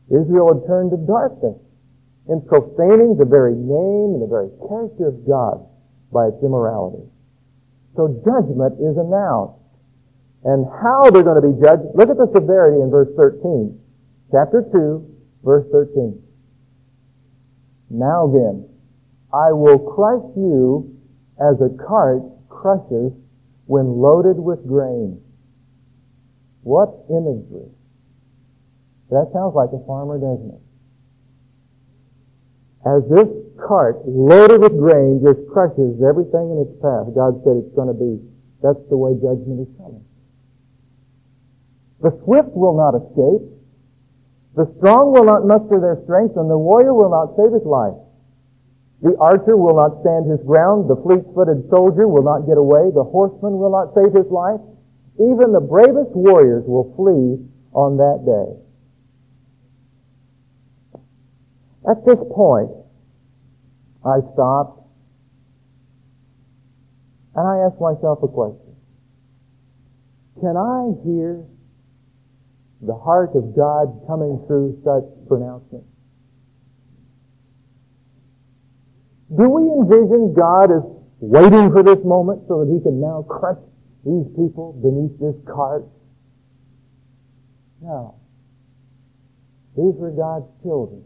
Israel 0.08 0.56
had 0.56 0.66
turned 0.66 0.90
to 0.94 1.00
darkness 1.00 1.58
in 2.28 2.40
profaning 2.44 3.16
the 3.16 3.28
very 3.28 3.56
name 3.56 4.16
and 4.16 4.22
the 4.22 4.30
very 4.30 4.52
character 4.68 5.08
of 5.08 5.26
God 5.26 5.64
by 6.12 6.28
its 6.28 6.40
immorality. 6.44 7.04
So 7.96 8.08
judgment 8.24 8.78
is 8.80 8.96
announced 8.96 9.58
and 10.44 10.64
how 10.68 11.10
they're 11.10 11.26
going 11.26 11.40
to 11.40 11.48
be 11.48 11.56
judged. 11.60 11.88
Look 11.96 12.08
at 12.08 12.16
the 12.16 12.30
severity 12.32 12.80
in 12.80 12.90
verse 12.90 13.08
13. 13.16 13.74
Chapter 14.30 14.68
2, 14.72 15.16
verse 15.44 15.66
13. 15.72 16.22
Now 17.90 18.26
then, 18.26 18.68
I 19.32 19.52
will 19.52 19.78
crush 19.78 20.24
you 20.36 20.96
as 21.40 21.56
a 21.60 21.70
cart 21.82 22.22
crushes 22.48 23.12
when 23.66 24.00
loaded 24.00 24.38
with 24.38 24.66
grain. 24.66 25.20
What 26.62 26.90
imagery. 27.08 27.70
That 29.10 29.30
sounds 29.32 29.54
like 29.54 29.70
a 29.72 29.84
farmer, 29.86 30.18
doesn't 30.18 30.54
it? 30.54 30.60
as 32.86 33.02
this 33.10 33.28
cart 33.58 34.00
loaded 34.06 34.60
with 34.60 34.78
grain 34.78 35.20
just 35.20 35.42
crushes 35.50 35.98
everything 36.00 36.54
in 36.54 36.62
its 36.62 36.74
path, 36.78 37.10
God 37.12 37.42
said 37.42 37.58
it's 37.58 37.74
going 37.74 37.90
to 37.90 37.98
be. 37.98 38.22
That's 38.62 38.80
the 38.88 38.96
way 38.96 39.18
judgment 39.18 39.66
is 39.66 39.72
coming. 39.76 40.04
The 42.00 42.14
swift 42.22 42.54
will 42.54 42.78
not 42.78 42.94
escape. 42.94 43.44
The 44.58 44.66
strong 44.78 45.14
will 45.14 45.22
not 45.22 45.46
muster 45.46 45.78
their 45.78 46.02
strength, 46.02 46.34
and 46.34 46.50
the 46.50 46.58
warrior 46.58 46.92
will 46.92 47.14
not 47.14 47.38
save 47.38 47.54
his 47.54 47.62
life. 47.62 47.94
The 49.06 49.14
archer 49.22 49.54
will 49.56 49.78
not 49.78 50.02
stand 50.02 50.26
his 50.26 50.42
ground. 50.42 50.90
The 50.90 50.98
fleet-footed 50.98 51.70
soldier 51.70 52.10
will 52.10 52.26
not 52.26 52.42
get 52.42 52.58
away. 52.58 52.90
The 52.90 53.06
horseman 53.06 53.62
will 53.62 53.70
not 53.70 53.94
save 53.94 54.10
his 54.10 54.26
life. 54.34 54.58
Even 55.22 55.54
the 55.54 55.62
bravest 55.62 56.10
warriors 56.10 56.66
will 56.66 56.90
flee 56.98 57.38
on 57.70 58.02
that 58.02 58.26
day. 58.26 58.58
At 61.86 62.02
this 62.04 62.18
point, 62.34 62.74
I 64.02 64.18
stopped 64.34 64.82
and 67.36 67.46
I 67.46 67.58
asked 67.62 67.80
myself 67.80 68.18
a 68.24 68.28
question. 68.28 68.74
Can 70.42 70.56
I 70.58 70.98
hear 71.06 71.46
the 72.80 72.94
heart 72.94 73.30
of 73.34 73.56
God 73.56 74.06
coming 74.06 74.42
through 74.46 74.80
such 74.84 75.04
pronouncements? 75.26 75.86
Do 79.36 79.48
we 79.48 79.62
envision 79.68 80.32
God 80.32 80.72
as 80.72 80.82
waiting 81.20 81.70
for 81.72 81.82
this 81.82 81.98
moment 82.04 82.42
so 82.48 82.64
that 82.64 82.72
he 82.72 82.80
can 82.80 83.00
now 83.00 83.26
crush 83.28 83.58
these 84.04 84.24
people 84.36 84.72
beneath 84.80 85.18
this 85.20 85.36
cart? 85.44 85.84
No. 87.82 88.14
These 89.76 89.94
were 89.98 90.10
God's 90.10 90.46
children. 90.62 91.04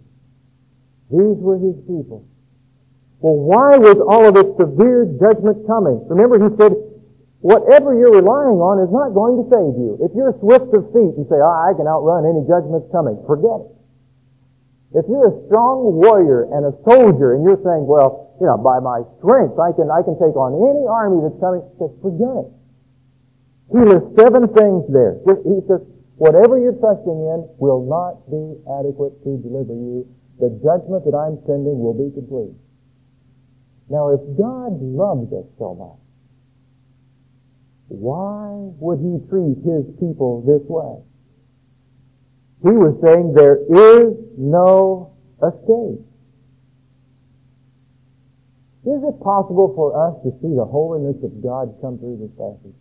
These 1.11 1.37
were 1.41 1.59
his 1.59 1.77
people. 1.85 2.25
Well, 3.21 3.37
why 3.37 3.77
was 3.77 3.99
all 4.01 4.27
of 4.29 4.35
this 4.35 4.49
severe 4.57 5.05
judgment 5.21 5.67
coming? 5.67 6.07
Remember, 6.09 6.39
he 6.39 6.57
said, 6.57 6.73
whatever 7.43 7.93
you're 7.93 8.15
relying 8.15 8.63
on 8.63 8.79
is 8.81 8.91
not 8.95 9.13
going 9.13 9.43
to 9.43 9.47
save 9.51 9.75
you. 9.75 9.99
If 9.99 10.15
you're 10.15 10.33
swift 10.39 10.71
of 10.73 10.87
feet 10.95 11.19
and 11.19 11.27
say, 11.27 11.43
oh, 11.43 11.59
I 11.67 11.75
can 11.75 11.91
outrun 11.91 12.25
any 12.25 12.47
judgments 12.47 12.87
coming, 12.95 13.19
forget 13.27 13.67
it. 13.67 13.71
If 15.03 15.05
you're 15.11 15.35
a 15.35 15.37
strong 15.49 15.99
warrior 15.99 16.47
and 16.53 16.69
a 16.69 16.75
soldier 16.87 17.35
and 17.35 17.43
you're 17.43 17.61
saying, 17.65 17.89
well, 17.89 18.33
you 18.39 18.47
know, 18.47 18.61
by 18.61 18.79
my 18.79 19.03
strength, 19.19 19.59
I 19.59 19.73
can, 19.75 19.91
I 19.91 20.05
can 20.05 20.15
take 20.21 20.37
on 20.37 20.53
any 20.55 20.85
army 20.87 21.25
that's 21.25 21.39
coming, 21.41 21.65
says, 21.81 21.93
forget 22.05 22.47
it. 22.47 22.51
He 23.73 23.81
lists 23.81 24.13
seven 24.21 24.53
things 24.53 24.85
there. 24.93 25.17
He 25.25 25.65
says, 25.65 25.81
whatever 26.21 26.61
you're 26.61 26.77
trusting 26.77 27.19
in 27.33 27.49
will 27.57 27.89
not 27.89 28.21
be 28.29 28.61
adequate 28.69 29.17
to 29.25 29.41
deliver 29.41 29.73
you 29.73 30.05
the 30.43 30.51
judgment 30.59 31.07
that 31.07 31.15
I'm 31.15 31.39
sending 31.47 31.79
will 31.79 31.95
be 31.95 32.11
complete. 32.11 32.51
Now, 33.87 34.11
if 34.11 34.19
God 34.35 34.75
loves 34.83 35.31
us 35.31 35.47
so 35.55 35.79
much, 35.79 36.02
why 37.89 38.73
would 38.81 38.99
he 39.01 39.19
treat 39.29 39.59
his 39.65 39.85
people 40.01 40.43
this 40.47 40.63
way? 40.69 41.03
He 42.63 42.71
was 42.71 42.95
saying 43.03 43.35
there 43.35 43.59
is 43.59 44.15
no 44.39 45.15
escape. 45.43 46.07
Is 48.83 49.03
it 49.03 49.21
possible 49.23 49.73
for 49.75 49.95
us 49.95 50.15
to 50.23 50.31
see 50.43 50.55
the 50.55 50.65
holiness 50.65 51.17
of 51.23 51.43
God 51.43 51.75
come 51.81 51.99
through 51.99 52.19
this 52.19 52.35
passage? 52.39 52.75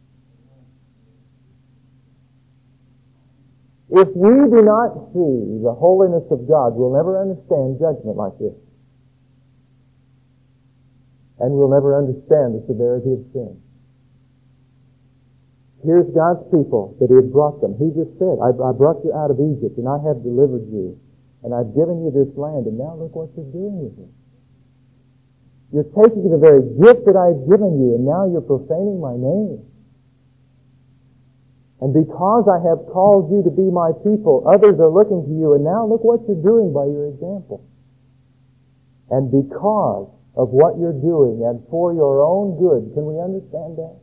If 3.91 4.07
we 4.15 4.33
do 4.49 4.61
not 4.63 5.11
see 5.11 5.59
the 5.61 5.75
holiness 5.77 6.23
of 6.31 6.47
God, 6.47 6.73
we'll 6.73 6.95
never 6.95 7.19
understand 7.19 7.77
judgment 7.77 8.15
like 8.15 8.37
this. 8.39 8.55
And 11.39 11.53
we'll 11.53 11.69
never 11.69 11.97
understand 11.97 12.55
the 12.55 12.63
severity 12.67 13.13
of 13.13 13.25
sin. 13.33 13.61
Here's 15.83 16.09
God's 16.13 16.45
people 16.53 16.97
that 17.01 17.09
He 17.09 17.15
had 17.15 17.33
brought 17.33 17.61
them. 17.61 17.73
He 17.81 17.89
just 17.97 18.13
said, 18.21 18.37
I, 18.37 18.53
I 18.53 18.71
brought 18.71 19.01
you 19.03 19.13
out 19.13 19.33
of 19.33 19.41
Egypt 19.41 19.77
and 19.81 19.89
I 19.89 19.97
have 20.05 20.21
delivered 20.21 20.69
you. 20.69 20.99
And 21.41 21.53
I've 21.57 21.73
given 21.73 22.05
you 22.05 22.13
this 22.13 22.29
land 22.37 22.69
and 22.69 22.77
now 22.77 22.93
look 22.93 23.17
what 23.17 23.33
you're 23.33 23.49
doing 23.49 23.81
with 23.81 23.97
it. 23.97 24.11
You're 25.73 25.91
taking 25.97 26.29
the 26.29 26.37
very 26.37 26.61
gift 26.77 27.09
that 27.09 27.17
I've 27.17 27.41
given 27.49 27.81
you 27.81 27.97
and 27.97 28.05
now 28.05 28.29
you're 28.29 28.45
profaning 28.45 29.01
my 29.01 29.17
name. 29.17 29.65
And 31.81 31.97
because 31.97 32.45
I 32.45 32.61
have 32.61 32.85
called 32.93 33.33
you 33.33 33.41
to 33.41 33.49
be 33.49 33.65
my 33.73 33.89
people, 34.05 34.45
others 34.45 34.77
are 34.77 34.93
looking 34.93 35.25
to 35.25 35.33
you, 35.33 35.57
and 35.57 35.65
now 35.65 35.83
look 35.83 36.05
what 36.05 36.21
you're 36.29 36.37
doing 36.37 36.71
by 36.71 36.85
your 36.85 37.09
example. 37.09 37.65
And 39.09 39.33
because 39.33 40.07
of 40.37 40.53
what 40.53 40.77
you're 40.77 40.93
doing, 40.93 41.41
and 41.41 41.57
for 41.73 41.91
your 41.91 42.21
own 42.21 42.53
good, 42.61 42.93
can 42.93 43.09
we 43.09 43.17
understand 43.17 43.81
that? 43.81 43.97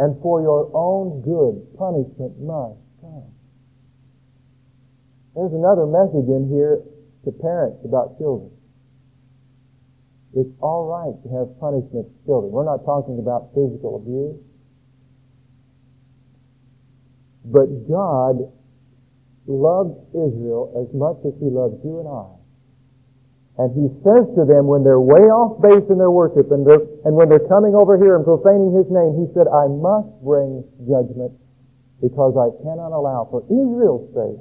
And 0.00 0.16
for 0.22 0.40
your 0.40 0.72
own 0.72 1.20
good, 1.20 1.76
punishment 1.76 2.40
must 2.40 2.80
come. 3.04 3.28
There's 5.36 5.52
another 5.52 5.84
message 5.84 6.24
in 6.24 6.48
here 6.48 6.80
to 7.28 7.30
parents 7.30 7.84
about 7.84 8.16
children. 8.16 8.48
It's 10.32 10.48
all 10.62 10.88
right 10.88 11.12
to 11.20 11.28
have 11.36 11.52
punishment 11.60 12.08
for 12.08 12.24
children. 12.24 12.48
We're 12.48 12.64
not 12.64 12.80
talking 12.88 13.20
about 13.20 13.52
physical 13.52 14.00
abuse. 14.00 14.40
But 17.44 17.68
God 17.84 18.48
loves 19.44 20.00
Israel 20.16 20.80
as 20.80 20.88
much 20.96 21.20
as 21.28 21.36
He 21.36 21.52
loves 21.52 21.76
you 21.84 22.00
and 22.00 22.08
I. 22.08 22.28
And 23.60 23.68
He 23.76 23.92
says 24.00 24.24
to 24.32 24.48
them 24.48 24.64
when 24.64 24.80
they're 24.80 25.02
way 25.02 25.28
off 25.28 25.60
base 25.60 25.84
in 25.92 25.98
their 25.98 26.10
worship 26.10 26.48
and, 26.52 26.64
and 27.04 27.16
when 27.16 27.28
they're 27.28 27.48
coming 27.48 27.74
over 27.74 27.96
here 27.96 28.16
and 28.16 28.24
profaning 28.24 28.76
His 28.76 28.88
name, 28.92 29.16
He 29.16 29.26
said, 29.32 29.48
I 29.48 29.68
must 29.68 30.10
bring 30.20 30.64
judgment 30.84 31.32
because 32.00 32.36
I 32.36 32.52
cannot 32.64 32.92
allow 32.92 33.28
for 33.28 33.44
Israel's 33.48 34.08
sake 34.12 34.40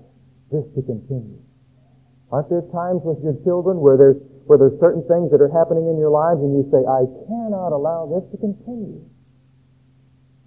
this 0.52 0.66
to 0.76 0.82
continue. 0.82 1.40
Aren't 2.32 2.50
there 2.50 2.66
times 2.70 3.02
with 3.04 3.22
your 3.24 3.36
children 3.44 3.82
where 3.82 3.98
there's, 3.98 4.20
where 4.46 4.58
there's 4.58 4.78
certain 4.80 5.02
things 5.10 5.34
that 5.34 5.42
are 5.42 5.50
happening 5.50 5.90
in 5.90 5.98
your 5.98 6.14
lives 6.14 6.42
and 6.42 6.54
you 6.54 6.66
say, 6.70 6.82
I 6.86 7.06
cannot 7.26 7.74
allow 7.74 8.06
this 8.06 8.26
to 8.34 8.38
continue? 8.38 9.02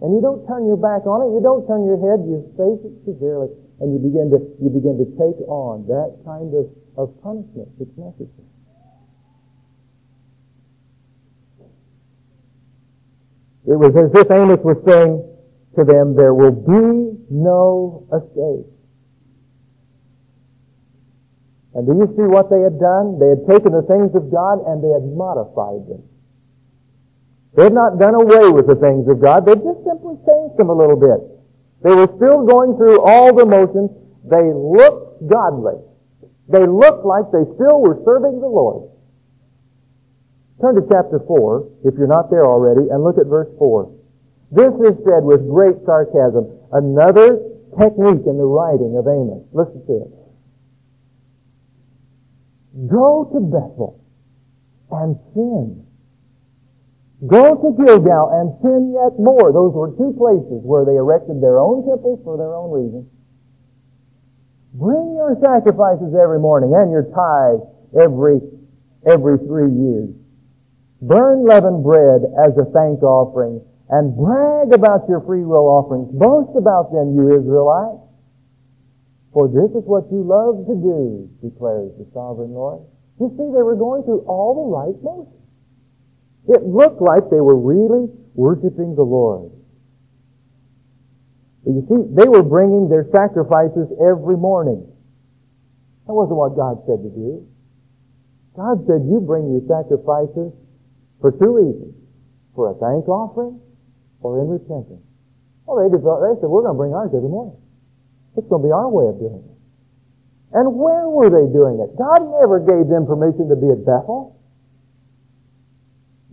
And 0.03 0.15
you 0.15 0.21
don't 0.21 0.47
turn 0.47 0.67
your 0.67 0.79
back 0.79 1.07
on 1.07 1.23
it. 1.23 1.31
You 1.31 1.43
don't 1.43 1.63
turn 1.67 1.87
your 1.87 1.99
head. 1.99 2.27
You 2.27 2.43
face 2.59 2.83
it 2.83 2.95
severely. 3.07 3.55
And 3.79 3.95
you 3.95 3.99
begin 4.03 4.31
to, 4.35 4.39
you 4.59 4.71
begin 4.71 4.99
to 4.99 5.07
take 5.15 5.39
on 5.47 5.87
that 5.87 6.19
kind 6.27 6.51
of, 6.55 6.67
of 6.99 7.15
punishment 7.23 7.71
that's 7.79 7.95
necessary. 7.95 8.52
It 13.67 13.79
was 13.79 13.95
as 13.95 14.11
if 14.19 14.31
Amos 14.31 14.61
was 14.65 14.79
saying 14.85 15.23
to 15.79 15.85
them, 15.85 16.17
there 16.17 16.35
will 16.35 16.53
be 16.53 17.17
no 17.31 18.07
escape. 18.11 18.67
And 21.75 21.87
do 21.87 21.97
you 21.97 22.07
see 22.17 22.29
what 22.29 22.51
they 22.51 22.61
had 22.61 22.77
done? 22.79 23.17
They 23.17 23.33
had 23.33 23.49
taken 23.49 23.73
the 23.73 23.87
things 23.89 24.13
of 24.13 24.29
God 24.29 24.61
and 24.69 24.85
they 24.85 24.93
had 24.93 25.09
modified 25.09 25.89
them. 25.89 26.05
They 27.57 27.65
had 27.65 27.73
not 27.73 27.99
done 27.99 28.15
away 28.15 28.51
with 28.53 28.67
the 28.67 28.77
things 28.77 29.09
of 29.09 29.21
God. 29.21 29.47
They 29.47 29.57
just 29.57 29.81
simply 29.85 30.21
changed 30.25 30.57
them 30.59 30.69
a 30.69 30.77
little 30.77 31.01
bit. 31.01 31.21
They 31.81 31.95
were 31.95 32.09
still 32.17 32.45
going 32.45 32.77
through 32.77 33.01
all 33.01 33.33
the 33.33 33.47
motions. 33.47 33.91
They 34.25 34.53
looked 34.53 35.29
godly. 35.29 35.81
They 36.49 36.67
looked 36.67 37.05
like 37.05 37.33
they 37.33 37.45
still 37.57 37.81
were 37.81 38.01
serving 38.05 38.41
the 38.41 38.53
Lord. 38.53 38.92
Turn 40.63 40.77
to 40.77 40.87
chapter 40.89 41.19
4, 41.27 41.69
if 41.85 41.99
you're 41.99 42.07
not 42.07 42.31
there 42.31 42.47
already, 42.47 42.89
and 42.89 43.03
look 43.03 43.19
at 43.19 43.27
verse 43.27 43.51
4. 43.59 43.91
This 44.53 44.73
is 44.87 44.95
said 45.05 45.27
with 45.27 45.45
great 45.51 45.77
sarcasm. 45.85 46.47
Another 46.73 47.43
technique 47.77 48.25
in 48.25 48.39
the 48.39 48.47
writing 48.47 48.97
of 48.97 49.11
Amos. 49.11 49.43
Listen 49.53 49.85
to 49.91 50.07
it. 50.07 50.13
Go 52.89 53.29
to 53.35 53.41
Bethel 53.41 54.01
and 54.93 55.19
sin 55.35 55.83
Go 57.27 57.55
to 57.55 57.71
Gilgal 57.79 58.35
and 58.35 58.51
sin 58.63 58.91
yet 58.99 59.15
more. 59.15 59.53
Those 59.53 59.73
were 59.73 59.95
two 59.95 60.11
places 60.19 60.59
where 60.67 60.85
they 60.85 60.99
erected 60.99 61.41
their 61.41 61.59
own 61.59 61.87
temples 61.87 62.19
for 62.25 62.37
their 62.37 62.55
own 62.55 62.75
reasons. 62.75 63.07
Bring 64.75 65.15
your 65.15 65.39
sacrifices 65.39 66.19
every 66.19 66.41
morning 66.41 66.75
and 66.75 66.91
your 66.91 67.07
tithes 67.15 67.63
every, 67.95 68.43
every 69.07 69.39
three 69.47 69.71
years. 69.71 70.11
Burn 71.03 71.45
leavened 71.45 71.83
bread 71.83 72.23
as 72.47 72.55
a 72.55 72.71
thank 72.71 73.03
offering 73.03 73.61
and 73.91 74.17
brag 74.17 74.73
about 74.73 75.09
your 75.09 75.21
free 75.27 75.45
will 75.45 75.67
offerings. 75.67 76.09
Boast 76.15 76.55
about 76.57 76.93
them, 76.95 77.19
you 77.19 77.35
Israelites. 77.35 77.99
For 79.35 79.49
this 79.49 79.75
is 79.75 79.83
what 79.83 80.07
you 80.15 80.23
love 80.23 80.63
to 80.71 80.77
do, 80.79 81.29
declares 81.43 81.91
the 81.99 82.07
sovereign 82.15 82.55
Lord. 82.55 82.87
You 83.19 83.35
see, 83.35 83.51
they 83.51 83.67
were 83.67 83.75
going 83.75 84.05
through 84.05 84.23
all 84.31 84.55
the 84.55 84.69
right 84.71 84.97
motions. 85.03 85.43
It 86.49 86.63
looked 86.63 87.03
like 87.03 87.31
they 87.31 87.43
were 87.43 87.59
really 87.59 88.07
worshiping 88.35 88.95
the 88.95 89.03
Lord. 89.03 89.51
But 91.65 91.73
you 91.73 91.83
see, 91.91 92.15
they 92.15 92.29
were 92.29 92.43
bringing 92.43 92.89
their 92.89 93.07
sacrifices 93.11 93.91
every 93.99 94.37
morning. 94.37 94.87
That 96.07 96.15
wasn't 96.15 96.39
what 96.39 96.55
God 96.55 96.83
said 96.87 97.03
to 97.03 97.11
do. 97.11 97.47
God 98.55 98.87
said, 98.87 99.07
you 99.07 99.19
bring 99.19 99.51
your 99.51 99.63
sacrifices 99.67 100.53
for 101.23 101.33
two 101.33 101.55
reasons. 101.57 101.95
For 102.53 102.69
a 102.69 102.75
thank 102.77 103.09
offering 103.09 103.57
or 104.21 104.43
in 104.45 104.53
repentance. 104.53 105.01
Well, 105.65 105.81
they, 105.81 105.89
developed, 105.89 106.21
they 106.27 106.37
said, 106.43 106.51
we're 106.53 106.67
going 106.67 106.77
to 106.77 106.83
bring 106.83 106.93
ours 106.93 107.09
every 107.17 107.33
morning. 107.33 107.57
It's 108.37 108.45
going 108.51 108.61
to 108.61 108.69
be 108.69 108.75
our 108.75 108.93
way 108.93 109.09
of 109.09 109.17
doing 109.17 109.41
it. 109.41 109.57
And 110.53 110.77
where 110.77 111.09
were 111.09 111.33
they 111.33 111.49
doing 111.49 111.81
it? 111.81 111.97
God 111.97 112.21
never 112.29 112.61
gave 112.61 112.93
them 112.93 113.09
permission 113.09 113.49
to 113.49 113.57
be 113.57 113.73
at 113.73 113.89
Bethel. 113.89 114.37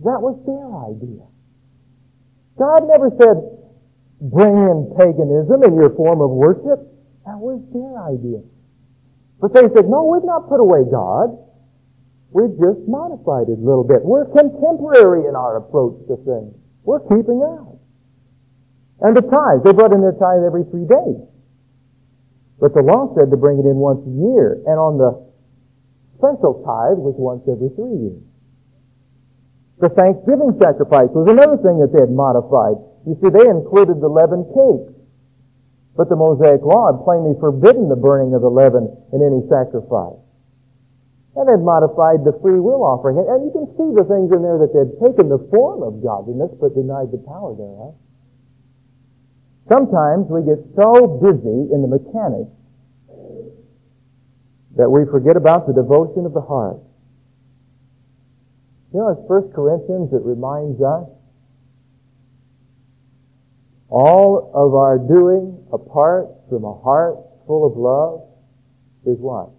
That 0.04 0.20
was 0.20 0.36
their 0.44 0.68
idea. 0.92 1.24
God 2.60 2.84
never 2.84 3.08
said, 3.16 3.40
bring 4.20 4.52
in 4.52 4.92
paganism 4.92 5.64
in 5.64 5.72
your 5.72 5.96
form 5.96 6.20
of 6.20 6.28
worship. 6.36 6.84
That 7.24 7.40
was 7.40 7.64
their 7.72 7.96
idea. 7.96 8.44
But 9.40 9.56
they 9.56 9.64
said, 9.72 9.88
no, 9.88 10.04
we've 10.04 10.24
not 10.24 10.52
put 10.52 10.60
away 10.60 10.84
God. 10.84 11.32
We've 12.30 12.54
just 12.58 12.86
modified 12.86 13.50
it 13.50 13.58
a 13.58 13.64
little 13.64 13.82
bit. 13.82 14.06
We're 14.06 14.30
contemporary 14.30 15.26
in 15.26 15.34
our 15.34 15.58
approach 15.58 15.98
to 16.06 16.16
things. 16.22 16.54
We're 16.86 17.02
keeping 17.10 17.42
out. 17.42 17.78
And 19.02 19.16
the 19.16 19.22
tithe, 19.26 19.66
they 19.66 19.72
brought 19.72 19.92
in 19.92 20.00
their 20.00 20.14
tithe 20.14 20.46
every 20.46 20.62
three 20.70 20.86
days. 20.86 21.18
But 22.60 22.76
the 22.76 22.84
law 22.84 23.10
said 23.16 23.32
to 23.32 23.36
bring 23.40 23.58
it 23.58 23.66
in 23.66 23.80
once 23.80 24.04
a 24.06 24.14
year, 24.14 24.62
and 24.68 24.76
on 24.78 25.00
the 25.00 25.16
special 26.20 26.60
tithe 26.62 27.00
was 27.00 27.16
once 27.16 27.42
every 27.48 27.72
three 27.74 27.96
years. 27.98 28.22
The 29.80 29.88
Thanksgiving 29.88 30.54
sacrifice 30.60 31.08
was 31.16 31.32
another 31.32 31.56
thing 31.56 31.80
that 31.80 31.90
they 31.90 32.04
had 32.04 32.12
modified. 32.12 32.76
You 33.08 33.16
see, 33.18 33.32
they 33.32 33.48
included 33.48 33.98
the 33.98 34.12
leavened 34.12 34.52
cakes. 34.52 34.92
But 35.96 36.12
the 36.12 36.20
Mosaic 36.20 36.60
Law 36.60 36.92
had 36.92 37.02
plainly 37.02 37.32
forbidden 37.40 37.88
the 37.88 37.96
burning 37.96 38.36
of 38.36 38.44
the 38.44 38.52
leaven 38.52 38.92
in 39.16 39.24
any 39.24 39.40
sacrifice. 39.48 40.20
And 41.36 41.46
they'd 41.46 41.62
modified 41.62 42.26
the 42.26 42.34
free 42.42 42.58
will 42.58 42.82
offering. 42.82 43.18
And 43.22 43.46
you 43.46 43.52
can 43.54 43.66
see 43.78 43.94
the 43.94 44.02
things 44.02 44.34
in 44.34 44.42
there 44.42 44.58
that 44.58 44.74
they'd 44.74 44.98
taken 44.98 45.30
the 45.30 45.38
form 45.54 45.82
of 45.86 46.02
godliness 46.02 46.50
but 46.58 46.74
denied 46.74 47.14
the 47.14 47.22
power 47.22 47.54
thereof. 47.54 47.94
Sometimes 49.70 50.26
we 50.26 50.42
get 50.42 50.58
so 50.74 51.06
busy 51.22 51.70
in 51.70 51.78
the 51.82 51.86
mechanics 51.86 52.50
that 54.76 54.90
we 54.90 55.06
forget 55.06 55.36
about 55.36 55.66
the 55.66 55.72
devotion 55.72 56.26
of 56.26 56.34
the 56.34 56.40
heart. 56.40 56.78
You 58.92 58.98
know, 58.98 59.08
it's 59.14 59.22
1 59.30 59.52
Corinthians 59.54 60.12
it 60.12 60.22
reminds 60.24 60.82
us 60.82 61.06
all 63.88 64.50
of 64.54 64.74
our 64.74 64.98
doing 64.98 65.62
apart 65.72 66.26
from 66.48 66.64
a 66.64 66.74
heart 66.80 67.18
full 67.46 67.66
of 67.66 67.76
love 67.76 68.26
is 69.06 69.20
what? 69.20 69.50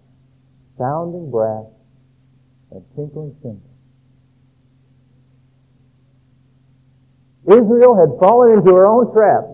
Sounding 0.78 1.30
brass 1.30 1.66
and 2.70 2.84
tinkling 2.96 3.36
cymbals. 3.42 3.72
Israel 7.46 7.96
had 7.98 8.18
fallen 8.20 8.58
into 8.58 8.72
her 8.74 8.86
own 8.86 9.12
trap. 9.12 9.44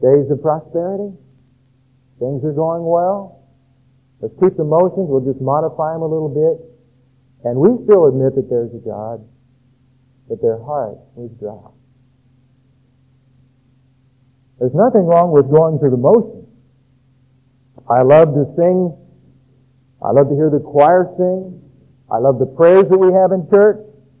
Days 0.00 0.30
of 0.30 0.40
prosperity. 0.40 1.12
Things 2.18 2.44
are 2.44 2.52
going 2.52 2.84
well. 2.84 3.44
Let's 4.20 4.34
keep 4.40 4.56
the 4.56 4.64
motions. 4.64 5.08
We'll 5.08 5.24
just 5.24 5.40
modify 5.40 5.92
them 5.92 6.02
a 6.02 6.08
little 6.08 6.28
bit. 6.28 6.60
And 7.44 7.56
we 7.56 7.72
still 7.84 8.06
admit 8.08 8.34
that 8.36 8.48
there's 8.50 8.72
a 8.74 8.84
God, 8.84 9.24
but 10.28 10.42
their 10.42 10.62
heart 10.62 10.98
was 11.14 11.30
dry. 11.40 11.72
There's 14.58 14.74
nothing 14.74 15.06
wrong 15.06 15.32
with 15.32 15.50
going 15.50 15.78
through 15.78 15.92
the 15.92 15.96
motions. 15.96 16.48
I 17.88 18.02
love 18.02 18.34
to 18.34 18.44
sing. 18.56 18.99
I 20.02 20.12
love 20.12 20.28
to 20.28 20.34
hear 20.34 20.50
the 20.50 20.60
choir 20.60 21.12
sing. 21.16 21.60
I 22.10 22.18
love 22.18 22.38
the 22.38 22.46
prayers 22.46 22.88
that 22.88 22.98
we 22.98 23.12
have 23.12 23.32
in 23.32 23.48
church, 23.50 23.78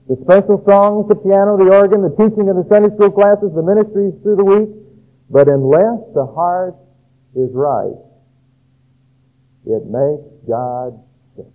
the 0.08 0.16
special 0.22 0.62
songs, 0.68 1.08
the 1.08 1.16
piano, 1.16 1.56
the 1.56 1.72
organ, 1.72 2.02
the 2.02 2.14
teaching 2.14 2.48
of 2.48 2.56
the 2.56 2.66
Sunday 2.68 2.94
school 2.94 3.10
classes, 3.10 3.50
the 3.54 3.62
ministries 3.62 4.14
through 4.22 4.36
the 4.36 4.44
week. 4.44 4.68
But 5.30 5.48
unless 5.48 5.98
the 6.14 6.26
heart 6.26 6.74
is 7.34 7.50
right, 7.52 7.96
it 9.66 9.86
makes 9.86 10.26
God 10.46 11.00
sick. 11.36 11.46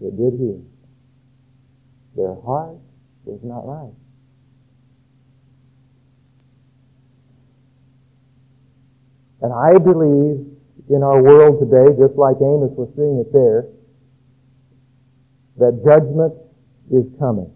It 0.00 0.16
did 0.16 0.38
here. 0.38 0.60
Their 2.16 2.34
heart 2.42 2.78
was 3.24 3.40
not 3.42 3.66
right. 3.66 3.94
And 9.42 9.52
I 9.52 9.78
believe 9.78 10.53
in 10.90 11.02
our 11.02 11.22
world 11.22 11.60
today, 11.60 11.86
just 11.98 12.16
like 12.16 12.36
Amos 12.36 12.72
was 12.76 12.90
seeing 12.96 13.18
it 13.20 13.32
there, 13.32 13.66
that 15.56 15.80
judgment 15.84 16.34
is 16.90 17.06
coming. 17.18 17.50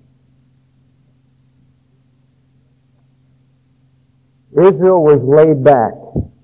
Israel 4.53 5.05
was 5.05 5.21
laid 5.23 5.63
back 5.63 5.93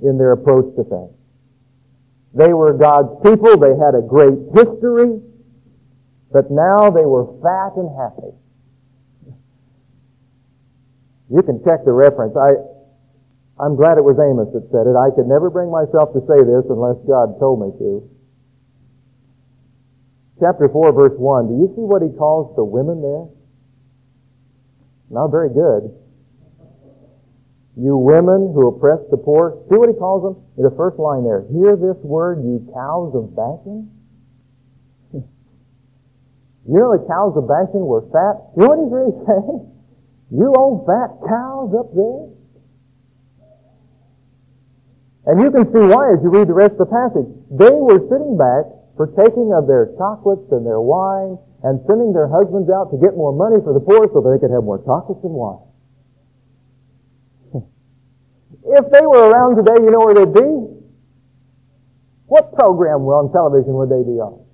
in 0.03 0.19
their 0.19 0.33
approach 0.33 0.75
to 0.77 0.85
things. 0.85 1.11
They 2.35 2.53
were 2.53 2.75
God's 2.75 3.15
people. 3.23 3.57
They 3.57 3.75
had 3.79 3.95
a 3.95 4.03
great 4.03 4.39
history. 4.55 5.23
But 6.33 6.51
now 6.51 6.91
they 6.91 7.07
were 7.07 7.27
fat 7.41 7.79
and 7.79 7.89
happy. 7.97 8.35
You 11.31 11.43
can 11.43 11.63
check 11.65 11.85
the 11.85 11.93
reference. 11.93 12.37
I, 12.37 12.74
I'm 13.59 13.77
glad 13.77 13.99
it 13.99 14.05
was 14.05 14.19
Amos 14.19 14.51
that 14.51 14.67
said 14.75 14.91
it. 14.91 14.99
I 14.99 15.15
could 15.15 15.31
never 15.31 15.47
bring 15.49 15.71
myself 15.71 16.11
to 16.11 16.21
say 16.27 16.43
this 16.43 16.67
unless 16.67 16.99
God 17.07 17.39
told 17.39 17.63
me 17.63 17.71
to. 17.79 18.03
Chapter 20.43 20.69
4, 20.69 20.93
verse 20.93 21.15
1. 21.15 21.47
Do 21.47 21.55
you 21.63 21.71
see 21.79 21.87
what 21.87 22.03
he 22.03 22.11
calls 22.19 22.51
the 22.59 22.67
women 22.67 22.99
there? 22.99 23.31
Not 25.11 25.31
very 25.31 25.55
good. 25.55 25.95
You 27.79 27.97
women 27.97 28.51
who 28.55 28.69
oppress 28.69 28.99
the 29.11 29.17
poor. 29.17 29.63
See 29.71 29.79
what 29.79 29.89
he 29.89 29.95
calls 29.95 30.23
them? 30.23 30.43
In 30.59 30.63
the 30.67 30.75
first 30.75 30.99
line 30.99 31.23
there. 31.23 31.47
Hear 31.55 31.79
this 31.79 31.99
word, 32.03 32.43
you 32.43 32.67
cows 32.75 33.15
of 33.15 33.35
Bashan. 33.35 33.91
you 35.15 36.79
know 36.79 36.95
the 36.99 37.07
cows 37.07 37.35
of 37.39 37.47
Bashan 37.47 37.87
were 37.87 38.03
fat? 38.11 38.51
You 38.59 38.67
know 38.67 38.75
what 38.75 38.83
he's 38.83 38.95
really 38.95 39.15
saying? 39.27 39.71
You 40.35 40.55
old 40.59 40.87
fat 40.87 41.15
cows 41.27 41.71
up 41.79 41.95
there. 41.95 42.35
And 45.27 45.41
you 45.41 45.51
can 45.51 45.65
see 45.73 45.81
why 45.89 46.13
as 46.13 46.21
you 46.21 46.29
read 46.29 46.49
the 46.49 46.57
rest 46.57 46.77
of 46.77 46.85
the 46.85 46.93
passage. 46.93 47.29
They 47.49 47.73
were 47.73 48.05
sitting 48.13 48.37
back, 48.37 48.69
partaking 48.97 49.57
of 49.57 49.67
their 49.67 49.97
chocolates 49.97 50.53
and 50.53 50.67
their 50.67 50.81
wine, 50.81 51.41
and 51.65 51.81
sending 51.89 52.13
their 52.13 52.29
husbands 52.29 52.69
out 52.69 52.93
to 52.93 53.01
get 53.01 53.17
more 53.17 53.33
money 53.33 53.57
for 53.65 53.73
the 53.73 53.81
poor 53.81 54.05
so 54.13 54.21
they 54.21 54.37
could 54.37 54.53
have 54.53 54.65
more 54.65 54.85
chocolates 54.85 55.25
and 55.25 55.33
wine. 55.33 55.65
If 58.65 58.91
they 58.93 59.05
were 59.07 59.29
around 59.29 59.57
today, 59.57 59.81
you 59.81 59.91
know 59.91 60.05
where 60.05 60.15
they'd 60.15 60.33
be? 60.33 60.75
What 62.27 62.55
program 62.55 63.05
on 63.09 63.33
television 63.33 63.75
would 63.75 63.89
they 63.89 64.03
be 64.05 64.21
on? 64.21 64.45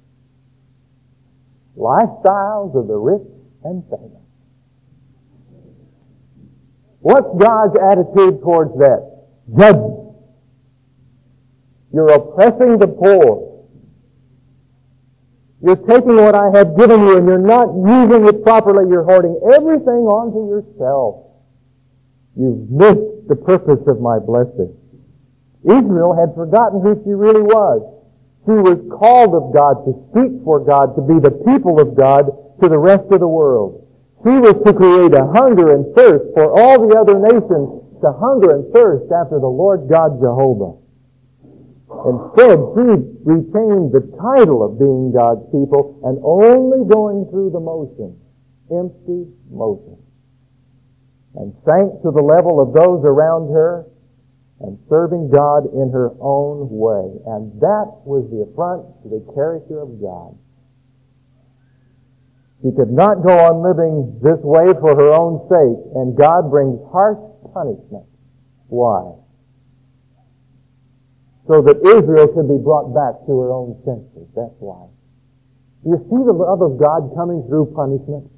Lifestyles 1.78 2.76
of 2.78 2.86
the 2.86 2.96
rich 2.96 3.26
and 3.64 3.82
famous. 3.88 4.22
What's 7.00 7.30
God's 7.38 7.76
attitude 7.80 8.42
towards 8.42 8.76
that? 8.78 9.26
Judgment. 9.56 9.99
You're 11.92 12.10
oppressing 12.10 12.78
the 12.78 12.86
poor. 12.86 13.50
You're 15.62 15.76
taking 15.76 16.16
what 16.16 16.34
I 16.34 16.50
have 16.54 16.76
given 16.76 17.00
you 17.00 17.18
and 17.18 17.26
you're 17.26 17.38
not 17.38 17.68
using 17.76 18.26
it 18.26 18.42
properly. 18.42 18.88
You're 18.88 19.04
hoarding 19.04 19.38
everything 19.52 20.08
onto 20.08 20.48
yourself. 20.48 21.26
You've 22.36 22.70
missed 22.70 23.28
the 23.28 23.36
purpose 23.36 23.84
of 23.86 24.00
my 24.00 24.18
blessing. 24.18 24.72
Israel 25.64 26.16
had 26.16 26.34
forgotten 26.34 26.80
who 26.80 26.96
she 27.04 27.12
really 27.12 27.42
was. 27.42 27.84
She 28.46 28.56
was 28.56 28.80
called 28.88 29.36
of 29.36 29.52
God 29.52 29.84
to 29.84 29.92
speak 30.08 30.40
for 30.44 30.64
God, 30.64 30.96
to 30.96 31.02
be 31.04 31.20
the 31.20 31.36
people 31.44 31.76
of 31.76 31.92
God 31.92 32.32
to 32.62 32.68
the 32.68 32.78
rest 32.78 33.04
of 33.12 33.20
the 33.20 33.28
world. 33.28 33.84
She 34.24 34.32
was 34.32 34.56
to 34.64 34.72
create 34.72 35.12
a 35.12 35.28
hunger 35.36 35.76
and 35.76 35.94
thirst 35.94 36.32
for 36.32 36.48
all 36.48 36.80
the 36.80 36.96
other 36.96 37.20
nations 37.20 37.84
to 38.00 38.08
hunger 38.16 38.56
and 38.56 38.72
thirst 38.72 39.12
after 39.12 39.36
the 39.36 39.48
Lord 39.48 39.88
God 39.88 40.16
Jehovah. 40.20 40.80
Instead, 41.90 42.58
she 42.74 42.86
retained 43.26 43.92
the 43.92 44.06
title 44.20 44.62
of 44.62 44.78
being 44.78 45.12
God's 45.12 45.44
people 45.50 46.00
and 46.04 46.18
only 46.24 46.88
going 46.88 47.26
through 47.30 47.50
the 47.50 47.60
motions, 47.60 48.16
empty 48.70 49.26
motions 49.50 50.00
and 51.34 51.54
sank 51.64 52.02
to 52.02 52.10
the 52.10 52.22
level 52.22 52.58
of 52.58 52.74
those 52.74 53.04
around 53.04 53.52
her 53.52 53.86
and 54.60 54.78
serving 54.88 55.30
God 55.30 55.72
in 55.72 55.90
her 55.92 56.10
own 56.20 56.68
way. 56.68 57.16
And 57.26 57.54
that 57.60 58.02
was 58.04 58.28
the 58.30 58.50
affront 58.50 58.84
to 59.02 59.08
the 59.08 59.22
character 59.32 59.80
of 59.80 60.00
God. 60.00 60.36
She 62.62 62.70
could 62.76 62.92
not 62.92 63.22
go 63.24 63.32
on 63.32 63.64
living 63.64 64.20
this 64.20 64.36
way 64.44 64.74
for 64.80 64.92
her 64.92 65.14
own 65.14 65.48
sake, 65.48 65.80
and 65.96 66.18
God 66.18 66.50
brings 66.50 66.76
harsh 66.92 67.22
punishment. 67.54 68.04
Why? 68.68 69.16
So 71.46 71.62
that 71.62 71.80
Israel 71.84 72.28
could 72.28 72.48
be 72.48 72.58
brought 72.58 72.92
back 72.92 73.20
to 73.26 73.32
her 73.40 73.50
own 73.52 73.76
senses. 73.84 74.28
That's 74.36 74.56
why. 74.60 74.88
You 75.84 75.96
see 76.12 76.20
the 76.24 76.36
love 76.36 76.60
of 76.60 76.76
God 76.76 77.12
coming 77.16 77.44
through 77.48 77.72
punishment? 77.72 78.28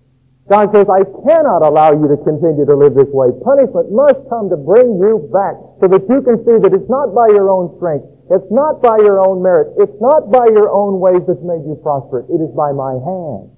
God 0.51 0.75
says, 0.75 0.87
I 0.91 1.07
cannot 1.23 1.63
allow 1.63 1.95
you 1.95 2.07
to 2.11 2.19
continue 2.19 2.67
to 2.67 2.75
live 2.75 2.95
this 2.95 3.11
way. 3.11 3.31
Punishment 3.47 3.95
must 3.95 4.27
come 4.27 4.51
to 4.51 4.59
bring 4.59 4.99
you 4.99 5.31
back 5.31 5.55
so 5.79 5.87
that 5.87 6.03
you 6.11 6.19
can 6.23 6.43
see 6.43 6.59
that 6.59 6.75
it's 6.75 6.91
not 6.91 7.15
by 7.15 7.31
your 7.31 7.51
own 7.51 7.75
strength. 7.79 8.07
It's 8.31 8.51
not 8.51 8.83
by 8.83 8.99
your 8.99 9.23
own 9.23 9.43
merit. 9.43 9.75
It's 9.79 9.95
not 10.01 10.31
by 10.31 10.51
your 10.51 10.71
own 10.71 10.99
ways 10.99 11.23
that's 11.27 11.43
made 11.43 11.63
you 11.63 11.79
prosperous. 11.83 12.27
It 12.27 12.43
is 12.43 12.51
by 12.55 12.75
my 12.75 12.99
hand. 12.99 13.55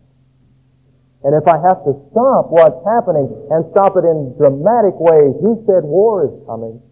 And 1.24 1.32
if 1.32 1.48
I 1.48 1.56
have 1.56 1.80
to 1.88 1.96
stop 2.12 2.52
what's 2.52 2.84
happening 2.84 3.32
and 3.48 3.64
stop 3.72 3.96
it 3.96 4.04
in 4.04 4.36
dramatic 4.36 4.92
ways, 5.00 5.32
you 5.40 5.64
said 5.64 5.80
war 5.88 6.28
is 6.28 6.34
coming 6.44 6.84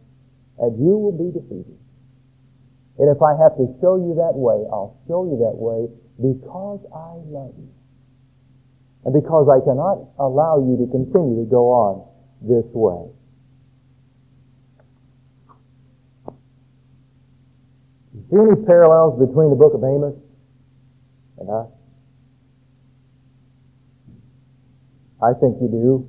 and 0.56 0.72
you 0.80 0.96
will 0.96 1.12
be 1.12 1.28
defeated. 1.36 1.81
And 2.98 3.08
if 3.08 3.22
I 3.22 3.32
have 3.36 3.56
to 3.56 3.66
show 3.80 3.96
you 3.96 4.14
that 4.20 4.36
way, 4.36 4.64
I'll 4.70 5.00
show 5.08 5.24
you 5.24 5.38
that 5.40 5.56
way 5.56 5.88
because 6.20 6.80
I 6.92 7.16
love 7.32 7.54
you. 7.56 7.72
And 9.04 9.14
because 9.14 9.48
I 9.48 9.64
cannot 9.64 10.12
allow 10.18 10.60
you 10.60 10.76
to 10.84 10.90
continue 10.90 11.42
to 11.42 11.48
go 11.50 11.72
on 11.72 12.06
this 12.42 12.66
way. 12.72 13.10
You 18.14 18.24
See 18.30 18.38
any 18.38 18.64
parallels 18.66 19.18
between 19.18 19.50
the 19.50 19.56
book 19.56 19.74
of 19.74 19.82
Amos 19.82 20.14
and 21.38 21.50
us? 21.50 21.68
I 25.22 25.32
think 25.38 25.56
you 25.60 25.68
do. 25.68 26.08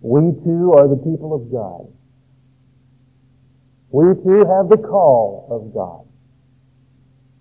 We 0.00 0.32
too 0.44 0.72
are 0.72 0.88
the 0.88 0.96
people 0.96 1.34
of 1.34 1.52
God. 1.52 1.92
We 3.90 4.14
too 4.22 4.46
have 4.46 4.68
the 4.68 4.78
call 4.78 5.48
of 5.50 5.74
God. 5.74 6.06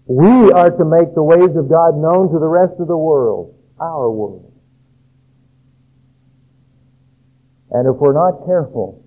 We 0.07 0.51
are 0.51 0.71
to 0.71 0.85
make 0.85 1.13
the 1.13 1.21
ways 1.21 1.55
of 1.55 1.69
God 1.69 1.95
known 1.95 2.33
to 2.33 2.39
the 2.39 2.47
rest 2.47 2.73
of 2.79 2.87
the 2.87 2.97
world, 2.97 3.53
our 3.79 4.09
world. 4.09 4.51
And 7.69 7.87
if 7.87 8.01
we're 8.01 8.13
not 8.13 8.47
careful, 8.47 9.05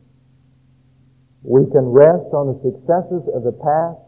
we 1.42 1.66
can 1.72 1.86
rest 1.86 2.30
on 2.32 2.54
the 2.54 2.58
successes 2.62 3.26
of 3.34 3.42
the 3.42 3.50
past, 3.50 3.98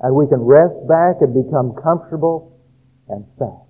and 0.00 0.14
we 0.14 0.26
can 0.26 0.40
rest 0.40 0.72
back 0.88 1.20
and 1.20 1.34
become 1.36 1.74
comfortable 1.82 2.58
and 3.10 3.26
fat. 3.38 3.68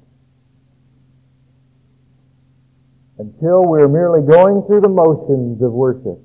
Until 3.18 3.66
we're 3.66 3.88
merely 3.88 4.22
going 4.22 4.62
through 4.68 4.82
the 4.82 4.88
motions 4.88 5.60
of 5.60 5.72
worship. 5.72 6.22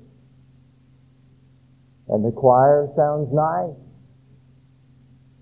And 2.08 2.24
the 2.24 2.32
choir 2.32 2.88
sounds 2.96 3.32
nice, 3.32 3.76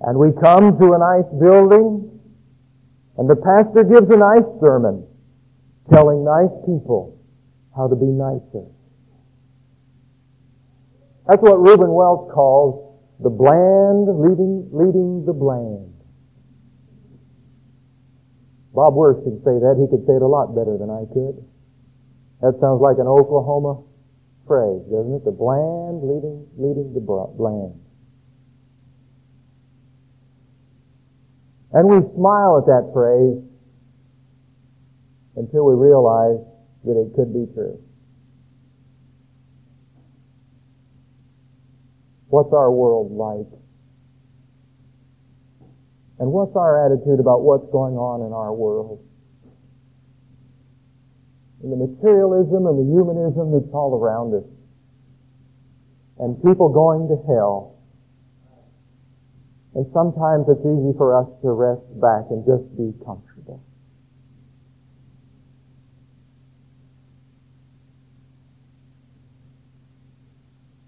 and 0.02 0.18
we 0.18 0.30
come 0.40 0.78
to 0.78 0.92
a 0.92 0.98
nice 0.98 1.26
building, 1.40 2.20
and 3.18 3.28
the 3.28 3.34
pastor 3.34 3.82
gives 3.82 4.08
a 4.10 4.16
nice 4.16 4.46
sermon 4.60 5.04
telling 5.90 6.24
nice 6.24 6.54
people 6.64 7.18
how 7.74 7.88
to 7.88 7.96
be 7.96 8.06
nicer. 8.06 8.66
That's 11.26 11.42
what 11.42 11.60
Reuben 11.60 11.92
Welch 11.92 12.30
calls 12.32 12.94
the 13.20 13.30
bland 13.30 14.06
leading, 14.20 14.68
leading 14.72 15.24
the 15.26 15.32
bland. 15.32 15.92
Bob 18.74 18.94
Worth 18.94 19.22
could 19.24 19.38
say 19.44 19.58
that. 19.58 19.76
He 19.78 19.86
could 19.90 20.06
say 20.06 20.14
it 20.14 20.22
a 20.22 20.26
lot 20.26 20.54
better 20.54 20.78
than 20.78 20.90
I 20.90 21.04
could. 21.12 21.44
That 22.40 22.58
sounds 22.60 22.80
like 22.80 22.98
an 22.98 23.06
Oklahoma 23.06 23.82
phrase, 24.52 24.84
doesn't 24.92 25.14
it? 25.16 25.24
The 25.24 25.32
bland 25.32 26.04
leading, 26.04 26.44
leading 26.60 26.92
the 26.92 27.00
bland. 27.00 27.80
And 31.72 31.88
we 31.88 32.04
smile 32.14 32.60
at 32.60 32.66
that 32.66 32.90
phrase 32.92 33.40
until 35.36 35.64
we 35.64 35.72
realize 35.72 36.44
that 36.84 37.00
it 37.00 37.16
could 37.16 37.32
be 37.32 37.48
true. 37.54 37.80
What's 42.28 42.52
our 42.52 42.70
world 42.70 43.10
like? 43.12 43.48
And 46.18 46.30
what's 46.30 46.54
our 46.56 46.84
attitude 46.84 47.20
about 47.20 47.40
what's 47.40 47.64
going 47.72 47.96
on 47.96 48.20
in 48.26 48.34
our 48.34 48.52
world? 48.52 49.00
And 51.62 51.70
the 51.70 51.76
materialism 51.76 52.66
and 52.66 52.76
the 52.78 52.88
humanism 52.90 53.52
that's 53.52 53.72
all 53.72 53.94
around 53.94 54.34
us. 54.34 54.48
And 56.18 56.36
people 56.42 56.68
going 56.68 57.08
to 57.08 57.16
hell 57.26 57.72
and 59.74 59.86
sometimes 59.94 60.44
it's 60.48 60.60
easy 60.60 60.92
for 60.98 61.16
us 61.16 61.28
to 61.40 61.50
rest 61.50 61.80
back 62.00 62.28
and 62.28 62.44
just 62.44 62.68
be 62.76 62.92
comfortable. 63.04 63.64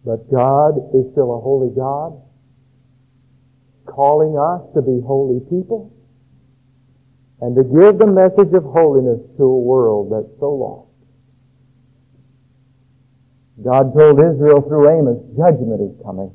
But 0.05 0.31
God 0.31 0.77
is 0.93 1.11
still 1.13 1.33
a 1.33 1.41
holy 1.41 1.75
God, 1.75 2.21
calling 3.87 4.37
us 4.37 4.61
to 4.75 4.83
be 4.83 5.01
holy 5.01 5.41
people 5.49 5.91
and 7.41 7.57
to 7.57 7.63
give 7.63 7.99
the 7.99 8.07
message 8.07 8.55
of 8.55 8.65
holiness 8.65 9.21
to 9.37 9.43
a 9.45 9.59
world 9.59 10.13
that's 10.13 10.41
so 10.41 10.51
lost. 10.51 10.91
God 13.63 13.95
told 13.95 14.19
Israel 14.19 14.63
through 14.63 14.99
Amos, 14.99 15.19
judgment 15.37 15.81
is 15.81 16.05
coming. 16.05 16.35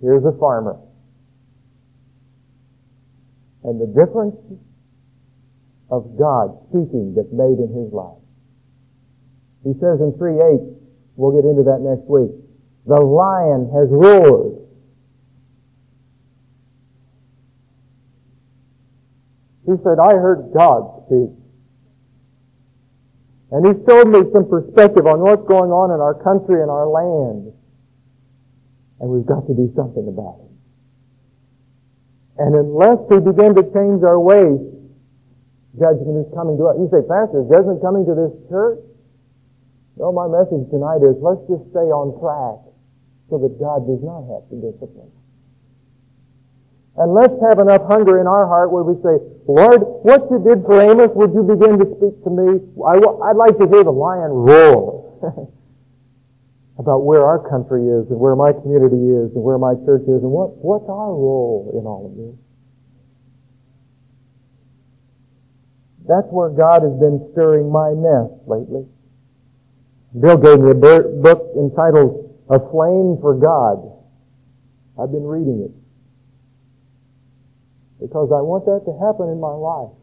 Here's 0.00 0.24
a 0.24 0.36
farmer. 0.38 0.78
And 3.62 3.80
the 3.80 3.86
difference 3.86 4.36
of 5.90 6.18
God 6.18 6.58
speaking 6.68 7.14
that's 7.16 7.32
made 7.32 7.56
in 7.56 7.72
his 7.72 7.92
life. 7.92 8.20
He 9.64 9.72
says 9.80 10.00
in 10.00 10.12
3.8, 10.20 10.76
we'll 11.16 11.32
get 11.32 11.48
into 11.48 11.62
that 11.64 11.80
next 11.80 12.04
week, 12.04 12.30
the 12.86 13.00
lion 13.00 13.70
has 13.72 13.88
roared. 13.88 14.60
He 19.66 19.72
said, 19.82 19.96
I 19.98 20.12
heard 20.12 20.52
God 20.52 21.06
speak. 21.06 21.32
And 23.50 23.62
he 23.64 23.72
showed 23.86 24.08
me 24.08 24.26
some 24.32 24.48
perspective 24.48 25.06
on 25.06 25.20
what's 25.20 25.46
going 25.46 25.70
on 25.70 25.94
in 25.94 26.00
our 26.00 26.14
country 26.14 26.60
and 26.60 26.70
our 26.70 26.88
land. 26.88 27.52
And 29.00 29.06
we've 29.08 29.26
got 29.26 29.46
to 29.46 29.54
do 29.54 29.72
something 29.76 30.08
about 30.08 30.42
it. 30.42 30.52
And 32.42 32.54
unless 32.54 32.98
we 33.08 33.22
begin 33.22 33.54
to 33.54 33.62
change 33.70 34.02
our 34.02 34.18
ways, 34.18 34.58
judgment 35.78 36.26
is 36.26 36.28
coming 36.34 36.58
to 36.58 36.66
us. 36.66 36.76
You 36.82 36.90
say, 36.90 37.06
Pastor, 37.06 37.46
is 37.46 37.48
judgment 37.48 37.78
coming 37.78 38.04
to 38.10 38.14
this 38.14 38.34
church? 38.50 38.82
No, 39.96 40.10
my 40.10 40.26
message 40.26 40.66
tonight 40.74 41.06
is 41.06 41.14
let's 41.22 41.46
just 41.46 41.62
stay 41.70 41.86
on 41.94 42.18
track 42.18 42.58
so 43.30 43.38
that 43.38 43.54
God 43.62 43.86
does 43.86 44.02
not 44.02 44.26
have 44.34 44.44
to 44.50 44.56
discipline. 44.58 45.14
And 46.96 47.12
let's 47.12 47.34
have 47.42 47.58
enough 47.58 47.82
hunger 47.90 48.20
in 48.20 48.26
our 48.26 48.46
heart 48.46 48.70
where 48.70 48.84
we 48.84 48.94
say, 49.02 49.18
Lord, 49.50 49.82
what 50.06 50.30
you 50.30 50.38
did 50.38 50.62
for 50.62 50.78
Amos, 50.78 51.10
would 51.14 51.34
you 51.34 51.42
begin 51.42 51.78
to 51.82 51.86
speak 51.98 52.22
to 52.22 52.30
me? 52.30 52.62
I, 52.86 53.02
would 53.02 53.36
like 53.36 53.58
to 53.58 53.66
hear 53.66 53.82
the 53.82 53.90
lion 53.90 54.30
roar. 54.30 55.50
about 56.78 57.04
where 57.04 57.24
our 57.24 57.38
country 57.38 57.86
is 57.86 58.10
and 58.10 58.18
where 58.18 58.34
my 58.34 58.52
community 58.52 58.98
is 59.14 59.30
and 59.34 59.42
where 59.42 59.58
my 59.58 59.74
church 59.86 60.02
is 60.02 60.22
and 60.22 60.30
what, 60.30 60.58
what's 60.58 60.88
our 60.88 61.14
role 61.14 61.70
in 61.78 61.86
all 61.86 62.10
of 62.10 62.14
this. 62.18 62.34
That's 66.06 66.26
where 66.34 66.50
God 66.50 66.82
has 66.82 66.92
been 66.98 67.30
stirring 67.32 67.70
my 67.70 67.94
nest 67.94 68.34
lately. 68.46 68.84
Bill 70.18 70.36
gave 70.36 70.60
me 70.60 70.70
a 70.70 70.74
book 70.74 71.54
entitled 71.56 72.42
A 72.50 72.58
Flame 72.58 73.18
for 73.22 73.38
God. 73.38 73.78
I've 74.98 75.10
been 75.10 75.24
reading 75.24 75.62
it 75.62 75.83
because 78.00 78.30
I 78.34 78.42
want 78.42 78.66
that 78.66 78.82
to 78.86 78.92
happen 78.98 79.30
in 79.30 79.38
my 79.38 79.54
life. 79.54 79.94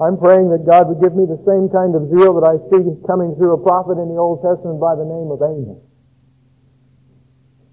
I'm 0.00 0.16
praying 0.16 0.48
that 0.48 0.64
God 0.64 0.88
would 0.88 1.04
give 1.04 1.12
me 1.12 1.28
the 1.28 1.36
same 1.44 1.68
kind 1.68 1.92
of 1.92 2.08
zeal 2.08 2.32
that 2.40 2.46
I 2.48 2.56
see 2.72 2.80
coming 3.04 3.36
through 3.36 3.52
a 3.52 3.60
prophet 3.60 4.00
in 4.00 4.08
the 4.08 4.16
Old 4.16 4.40
Testament 4.40 4.80
by 4.80 4.96
the 4.96 5.04
name 5.04 5.28
of 5.28 5.44
Amos. 5.44 5.76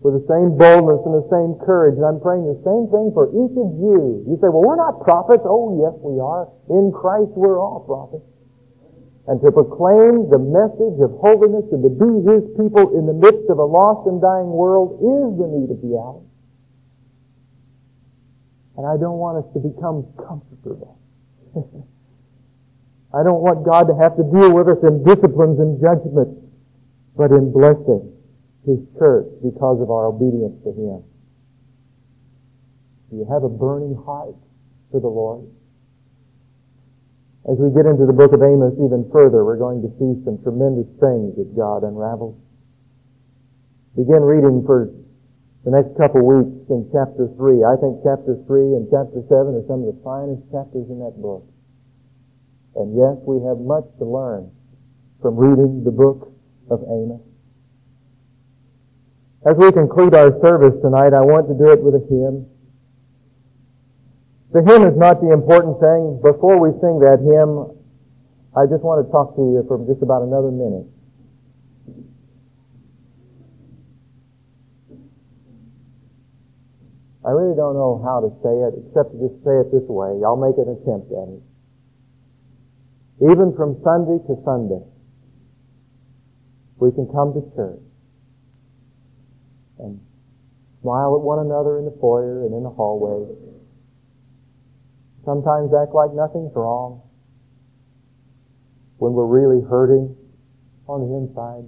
With 0.03 0.19
the 0.19 0.25
same 0.27 0.60
boldness 0.60 1.08
and 1.08 1.15
the 1.15 1.27
same 1.32 1.56
courage. 1.63 1.95
And 1.95 2.03
I'm 2.03 2.19
praying 2.19 2.43
the 2.43 2.60
same 2.67 2.91
thing 2.91 3.15
for 3.15 3.32
each 3.32 3.56
of 3.56 3.80
you. 3.80 4.27
You 4.27 4.36
say, 4.43 4.51
well, 4.51 4.60
we're 4.60 4.75
not 4.75 5.08
prophets. 5.08 5.47
Oh, 5.47 5.80
yes, 5.80 5.95
we 6.03 6.19
are. 6.19 6.51
In 6.67 6.91
Christ, 6.91 7.32
we're 7.39 7.63
all 7.63 7.88
prophets. 7.88 8.27
And 9.32 9.39
to 9.41 9.51
proclaim 9.51 10.27
the 10.27 10.39
message 10.39 10.99
of 10.99 11.15
holiness 11.23 11.67
and 11.71 11.80
to 11.80 11.91
be 11.91 12.12
His 12.27 12.43
people 12.60 12.91
in 12.91 13.08
the 13.08 13.15
midst 13.15 13.47
of 13.47 13.56
a 13.60 13.65
lost 13.65 14.03
and 14.03 14.19
dying 14.19 14.51
world 14.51 14.99
is 14.99 15.32
the 15.39 15.47
need 15.47 15.71
of 15.71 15.80
the 15.80 15.95
hour. 15.95 16.26
And 18.77 18.85
I 18.85 18.95
don't 18.95 19.17
want 19.17 19.41
us 19.41 19.47
to 19.53 19.59
become 19.59 20.05
comfortable. 20.21 21.01
I 23.13 23.23
don't 23.25 23.41
want 23.41 23.65
God 23.65 23.89
to 23.89 23.97
have 23.97 24.13
to 24.21 24.23
deal 24.29 24.53
with 24.53 24.69
us 24.69 24.77
in 24.85 25.01
disciplines 25.01 25.57
and 25.57 25.81
judgment, 25.81 26.37
but 27.17 27.33
in 27.33 27.49
blessing 27.49 28.13
His 28.69 28.77
church 29.01 29.25
because 29.41 29.81
of 29.81 29.89
our 29.89 30.13
obedience 30.13 30.61
to 30.61 30.69
Him. 30.69 31.01
Do 33.09 33.17
you 33.17 33.25
have 33.25 33.41
a 33.41 33.49
burning 33.49 33.97
heart 34.05 34.35
for 34.91 35.01
the 35.01 35.09
Lord? 35.09 35.49
As 37.49 37.57
we 37.57 37.71
get 37.71 37.87
into 37.87 38.05
the 38.05 38.13
book 38.13 38.35
of 38.35 38.43
Amos 38.43 38.75
even 38.77 39.09
further, 39.09 39.41
we're 39.41 39.57
going 39.57 39.81
to 39.81 39.89
see 39.97 40.21
some 40.27 40.37
tremendous 40.43 40.85
things 40.99 41.33
that 41.39 41.55
God 41.55 41.81
unravels. 41.87 42.35
Begin 43.95 44.21
reading 44.21 44.61
for 44.67 44.91
the 45.67 45.75
next 45.75 45.99
couple 45.99 46.23
weeks 46.23 46.63
in 46.71 46.88
chapter 46.95 47.27
3. 47.36 47.67
I 47.67 47.75
think 47.75 47.99
chapter 47.99 48.39
3 48.47 48.80
and 48.80 48.88
chapter 48.88 49.19
7 49.19 49.51
are 49.51 49.67
some 49.67 49.84
of 49.84 49.91
the 49.91 49.99
finest 49.99 50.47
chapters 50.47 50.88
in 50.88 51.03
that 51.03 51.19
book. 51.19 51.43
And 52.80 52.95
yes, 52.95 53.19
we 53.27 53.43
have 53.43 53.60
much 53.60 53.84
to 53.99 54.08
learn 54.08 54.47
from 55.19 55.36
reading 55.36 55.84
the 55.84 55.91
book 55.91 56.32
of 56.71 56.88
Amos. 56.88 57.19
As 59.43 59.60
we 59.60 59.67
conclude 59.75 60.15
our 60.15 60.39
service 60.39 60.80
tonight, 60.80 61.12
I 61.12 61.19
want 61.27 61.51
to 61.51 61.56
do 61.60 61.67
it 61.75 61.84
with 61.84 61.99
a 61.99 62.03
hymn. 62.08 62.47
The 64.56 64.63
hymn 64.63 64.88
is 64.88 64.95
not 64.95 65.19
the 65.19 65.36
important 65.36 65.84
thing. 65.84 66.23
Before 66.23 66.56
we 66.63 66.71
sing 66.80 67.03
that 67.03 67.19
hymn, 67.19 67.75
I 68.56 68.71
just 68.71 68.88
want 68.88 69.03
to 69.03 69.12
talk 69.12 69.36
to 69.36 69.43
you 69.43 69.67
for 69.67 69.84
just 69.84 69.99
about 69.99 70.23
another 70.23 70.47
minute. 70.47 70.88
I 77.27 77.31
really 77.35 77.55
don't 77.59 77.75
know 77.75 77.99
how 78.07 78.23
to 78.23 78.31
say 78.39 78.55
it 78.55 78.73
except 78.87 79.11
to 79.11 79.17
just 79.19 79.43
say 79.43 79.59
it 79.59 79.67
this 79.75 79.83
way. 79.91 80.23
I'll 80.23 80.39
make 80.39 80.55
an 80.55 80.71
attempt 80.71 81.11
at 81.11 81.27
it. 81.27 81.43
Even 83.27 83.51
from 83.51 83.75
Sunday 83.83 84.23
to 84.31 84.33
Sunday, 84.47 84.85
we 86.79 86.91
can 86.95 87.11
come 87.11 87.33
to 87.35 87.43
church 87.51 87.83
and 89.79 89.99
smile 90.81 91.19
at 91.19 91.21
one 91.21 91.43
another 91.43 91.79
in 91.79 91.85
the 91.85 91.97
foyer 91.99 92.45
and 92.45 92.53
in 92.55 92.63
the 92.63 92.69
hallway 92.69 93.27
sometimes 95.27 95.73
act 95.75 95.93
like 95.93 96.13
nothing's 96.13 96.55
wrong 96.55 97.01
when 98.95 99.11
we're 99.11 99.27
really 99.27 99.61
hurting 99.67 100.15
on 100.87 101.03
the 101.03 101.11
inside. 101.19 101.67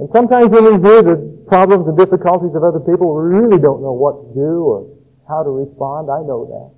And 0.00 0.08
sometimes 0.16 0.48
when 0.48 0.64
we 0.64 0.74
hear 0.80 1.04
the 1.04 1.44
problems 1.44 1.84
and 1.84 1.92
difficulties 1.92 2.56
of 2.56 2.64
other 2.64 2.80
people, 2.80 3.12
we 3.12 3.36
really 3.36 3.60
don't 3.60 3.84
know 3.84 3.92
what 3.92 4.16
to 4.16 4.28
do 4.32 4.64
or 4.64 4.88
how 5.28 5.44
to 5.44 5.52
respond. 5.52 6.08
I 6.08 6.24
know 6.24 6.48
that. 6.48 6.72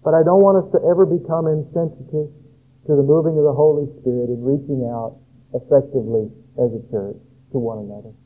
But 0.00 0.16
I 0.16 0.24
don't 0.24 0.40
want 0.40 0.64
us 0.64 0.68
to 0.72 0.80
ever 0.80 1.04
become 1.04 1.44
insensitive 1.44 2.32
to 2.88 2.92
the 2.96 3.04
moving 3.04 3.36
of 3.36 3.44
the 3.44 3.52
Holy 3.52 3.84
Spirit 4.00 4.32
in 4.32 4.40
reaching 4.40 4.88
out 4.88 5.20
effectively 5.52 6.32
as 6.56 6.72
a 6.72 6.80
church 6.88 7.20
to 7.52 7.60
one 7.60 7.84
another. 7.84 8.16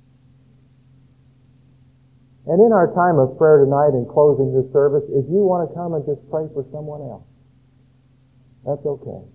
And 2.46 2.62
in 2.62 2.70
our 2.70 2.94
time 2.94 3.18
of 3.18 3.34
prayer 3.42 3.66
tonight 3.66 3.90
and 3.98 4.06
closing 4.06 4.54
this 4.54 4.70
service, 4.70 5.02
if 5.10 5.26
you 5.26 5.42
want 5.42 5.66
to 5.66 5.74
come 5.74 5.98
and 5.98 6.06
just 6.06 6.22
pray 6.30 6.46
for 6.54 6.62
someone 6.70 7.02
else, 7.02 7.26
that's 8.62 8.86
okay. 8.86 9.26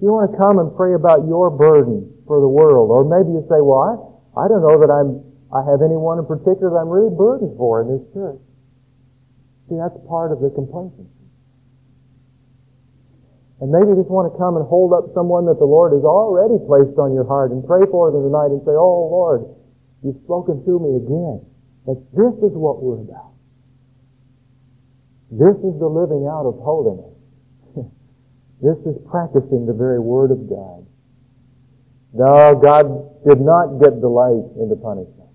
You 0.00 0.12
want 0.12 0.28
to 0.28 0.36
come 0.36 0.60
and 0.60 0.68
pray 0.76 0.92
about 0.92 1.24
your 1.24 1.48
burden 1.48 2.04
for 2.28 2.40
the 2.40 2.48
world, 2.48 2.92
or 2.92 3.00
maybe 3.04 3.32
you 3.32 3.40
say, 3.48 3.64
well, 3.64 4.28
I, 4.36 4.44
I 4.44 4.48
don't 4.48 4.60
know 4.60 4.76
that 4.76 4.92
I'm, 4.92 5.24
I 5.48 5.64
have 5.64 5.80
anyone 5.80 6.20
in 6.20 6.26
particular 6.28 6.76
that 6.76 6.80
I'm 6.84 6.92
really 6.92 7.14
burdened 7.14 7.56
for 7.56 7.80
in 7.80 7.88
this 7.88 8.04
church. 8.12 8.42
See, 9.72 9.80
that's 9.80 9.96
part 10.04 10.36
of 10.36 10.44
the 10.44 10.52
complacency. 10.52 11.16
And 13.60 13.72
maybe 13.72 13.88
you 13.88 13.96
just 13.96 14.12
want 14.12 14.28
to 14.28 14.36
come 14.36 14.60
and 14.60 14.68
hold 14.68 14.92
up 14.92 15.08
someone 15.16 15.48
that 15.48 15.56
the 15.56 15.64
Lord 15.64 15.96
has 15.96 16.04
already 16.04 16.60
placed 16.68 17.00
on 17.00 17.16
your 17.16 17.24
heart 17.24 17.56
and 17.56 17.64
pray 17.64 17.88
for 17.88 18.12
them 18.12 18.28
tonight 18.28 18.52
and 18.52 18.60
say, 18.68 18.76
Oh 18.76 19.08
Lord, 19.08 19.48
you've 20.04 20.20
spoken 20.28 20.60
to 20.60 20.72
me 20.76 21.00
again. 21.00 21.40
That 21.88 21.96
this 22.12 22.36
is 22.44 22.52
what 22.52 22.84
we're 22.84 23.00
about. 23.00 23.32
This 25.32 25.56
is 25.64 25.72
the 25.80 25.88
living 25.88 26.28
out 26.28 26.44
of 26.44 26.60
holiness. 26.60 27.15
This 28.62 28.78
is 28.88 28.96
practicing 29.10 29.66
the 29.66 29.76
very 29.76 30.00
Word 30.00 30.30
of 30.30 30.48
God. 30.48 30.86
No, 32.16 32.56
God 32.56 32.88
did 33.28 33.40
not 33.40 33.76
get 33.76 34.00
delight 34.00 34.48
in 34.56 34.72
the 34.72 34.76
punishment. 34.80 35.28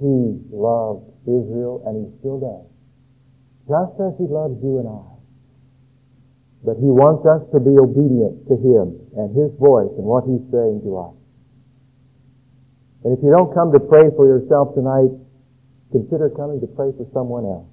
He 0.00 0.40
loved 0.48 1.12
Israel, 1.28 1.84
and 1.84 2.00
He 2.00 2.06
still 2.20 2.40
does. 2.40 2.64
Just 3.68 4.00
as 4.00 4.16
He 4.16 4.24
loves 4.24 4.56
you 4.64 4.80
and 4.80 4.88
I. 4.88 5.08
But 6.64 6.80
He 6.80 6.88
wants 6.88 7.28
us 7.28 7.44
to 7.52 7.60
be 7.60 7.76
obedient 7.76 8.48
to 8.48 8.56
Him 8.56 8.96
and 9.20 9.36
His 9.36 9.52
voice 9.60 9.92
and 10.00 10.08
what 10.08 10.24
He's 10.24 10.42
saying 10.48 10.80
to 10.88 10.92
us. 10.96 11.14
And 13.04 13.12
if 13.12 13.22
you 13.22 13.30
don't 13.30 13.52
come 13.52 13.70
to 13.76 13.80
pray 13.80 14.08
for 14.16 14.26
yourself 14.26 14.74
tonight, 14.74 15.12
consider 15.92 16.32
coming 16.32 16.60
to 16.64 16.68
pray 16.72 16.90
for 16.96 17.06
someone 17.12 17.44
else. 17.44 17.68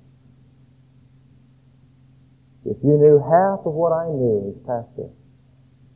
If 2.65 2.77
you 2.81 2.97
knew 2.97 3.21
half 3.21 3.61
of 3.65 3.77
what 3.77 3.93
I 3.93 4.09
knew 4.09 4.49
as 4.49 4.57
pastor 4.65 5.13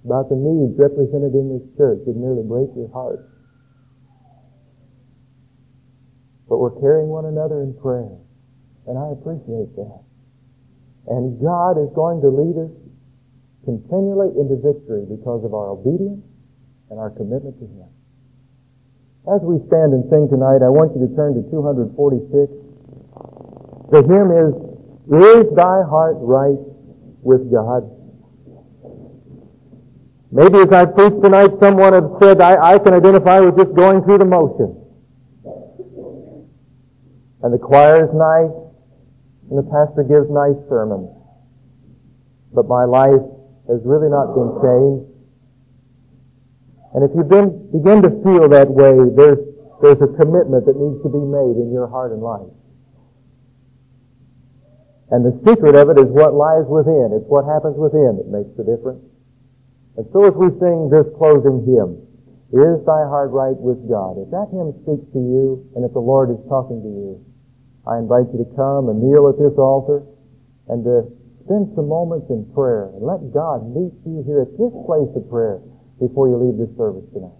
about 0.05 0.29
the 0.29 0.37
needs 0.37 0.77
represented 0.77 1.33
in 1.33 1.49
this 1.49 1.65
church, 1.75 2.05
it'd 2.05 2.15
nearly 2.15 2.45
break 2.45 2.69
your 2.77 2.93
heart. 2.93 3.25
But 6.47 6.57
we're 6.57 6.77
carrying 6.79 7.09
one 7.09 7.25
another 7.25 7.61
in 7.61 7.73
prayer, 7.73 8.13
and 8.85 8.97
I 8.97 9.11
appreciate 9.17 9.73
that. 9.75 10.01
And 11.09 11.41
God 11.41 11.81
is 11.81 11.89
going 11.97 12.21
to 12.21 12.29
lead 12.29 12.57
us 12.57 12.73
continually 13.65 14.29
into 14.37 14.61
victory 14.61 15.05
because 15.09 15.41
of 15.45 15.53
our 15.57 15.73
obedience 15.73 16.21
and 16.89 16.99
our 16.99 17.09
commitment 17.09 17.57
to 17.59 17.65
Him. 17.65 17.89
As 19.25 19.41
we 19.41 19.57
stand 19.67 19.93
and 19.93 20.05
sing 20.09 20.29
tonight, 20.29 20.61
I 20.61 20.69
want 20.69 20.93
you 20.93 21.01
to 21.05 21.11
turn 21.17 21.33
to 21.33 21.43
246. 21.49 22.49
The 23.89 24.01
hymn 24.05 24.29
is, 24.33 24.53
Is 25.09 25.49
thy 25.55 25.81
heart 25.89 26.17
right 26.19 26.59
with 27.23 27.51
God? 27.51 27.89
Maybe 30.31 30.59
as 30.59 30.71
I 30.71 30.85
preach 30.85 31.17
tonight, 31.23 31.49
someone 31.59 31.93
has 31.93 32.05
said, 32.21 32.39
I, 32.39 32.75
I 32.75 32.77
can 32.77 32.93
identify 32.93 33.39
with 33.39 33.57
just 33.57 33.73
going 33.73 34.03
through 34.03 34.19
the 34.19 34.29
motion. 34.29 34.77
And 37.41 37.53
the 37.53 37.57
choir 37.57 38.05
is 38.05 38.13
nice, 38.13 38.53
and 39.49 39.57
the 39.57 39.65
pastor 39.65 40.05
gives 40.05 40.29
nice 40.29 40.61
sermons. 40.69 41.09
But 42.53 42.67
my 42.67 42.85
life 42.85 43.25
has 43.65 43.81
really 43.85 44.09
not 44.13 44.37
been 44.37 44.61
changed. 44.61 45.09
And 46.93 47.01
if 47.01 47.11
you 47.17 47.25
begin 47.25 48.05
to 48.05 48.09
feel 48.21 48.45
that 48.49 48.69
way, 48.69 48.93
there's, 49.17 49.41
there's 49.81 50.01
a 50.05 50.11
commitment 50.13 50.69
that 50.69 50.77
needs 50.77 51.01
to 51.01 51.09
be 51.09 51.17
made 51.17 51.57
in 51.57 51.73
your 51.73 51.89
heart 51.89 52.11
and 52.11 52.21
life. 52.21 52.53
And 55.11 55.25
the 55.25 55.33
secret 55.45 55.75
of 55.75 55.89
it 55.89 55.97
is 55.97 56.09
what 56.13 56.37
lies 56.37 56.69
within. 56.69 57.11
It's 57.17 57.25
what 57.25 57.45
happens 57.45 57.77
within 57.77 58.21
that 58.21 58.29
makes 58.29 58.53
the 58.53 58.63
difference. 58.63 59.01
And 59.97 60.05
so 60.13 60.29
as 60.29 60.35
we 60.37 60.53
sing 60.61 60.89
this 60.89 61.09
closing 61.17 61.65
hymn, 61.65 61.97
Is 62.49 62.81
thy 62.85 63.05
heart 63.05 63.29
right 63.29 63.57
with 63.57 63.77
God? 63.85 64.17
If 64.17 64.33
that 64.33 64.49
hymn 64.49 64.73
speaks 64.81 65.05
to 65.13 65.21
you, 65.21 65.69
and 65.77 65.85
if 65.85 65.93
the 65.93 66.01
Lord 66.01 66.33
is 66.33 66.41
talking 66.49 66.81
to 66.81 66.89
you, 66.89 67.21
I 67.85 68.01
invite 68.01 68.29
you 68.33 68.41
to 68.41 68.49
come 68.57 68.89
and 68.89 69.01
kneel 69.01 69.29
at 69.29 69.37
this 69.37 69.53
altar 69.57 70.01
and 70.67 70.83
to 70.85 71.05
spend 71.45 71.73
some 71.77 71.89
moments 71.89 72.29
in 72.29 72.45
prayer 72.53 72.89
and 72.93 73.01
let 73.05 73.33
God 73.33 73.65
meet 73.69 73.93
you 74.05 74.21
here 74.25 74.45
at 74.45 74.53
this 74.57 74.73
place 74.85 75.09
of 75.13 75.29
prayer 75.29 75.61
before 76.01 76.29
you 76.29 76.37
leave 76.37 76.57
this 76.57 76.73
service 76.77 77.05
tonight. 77.13 77.38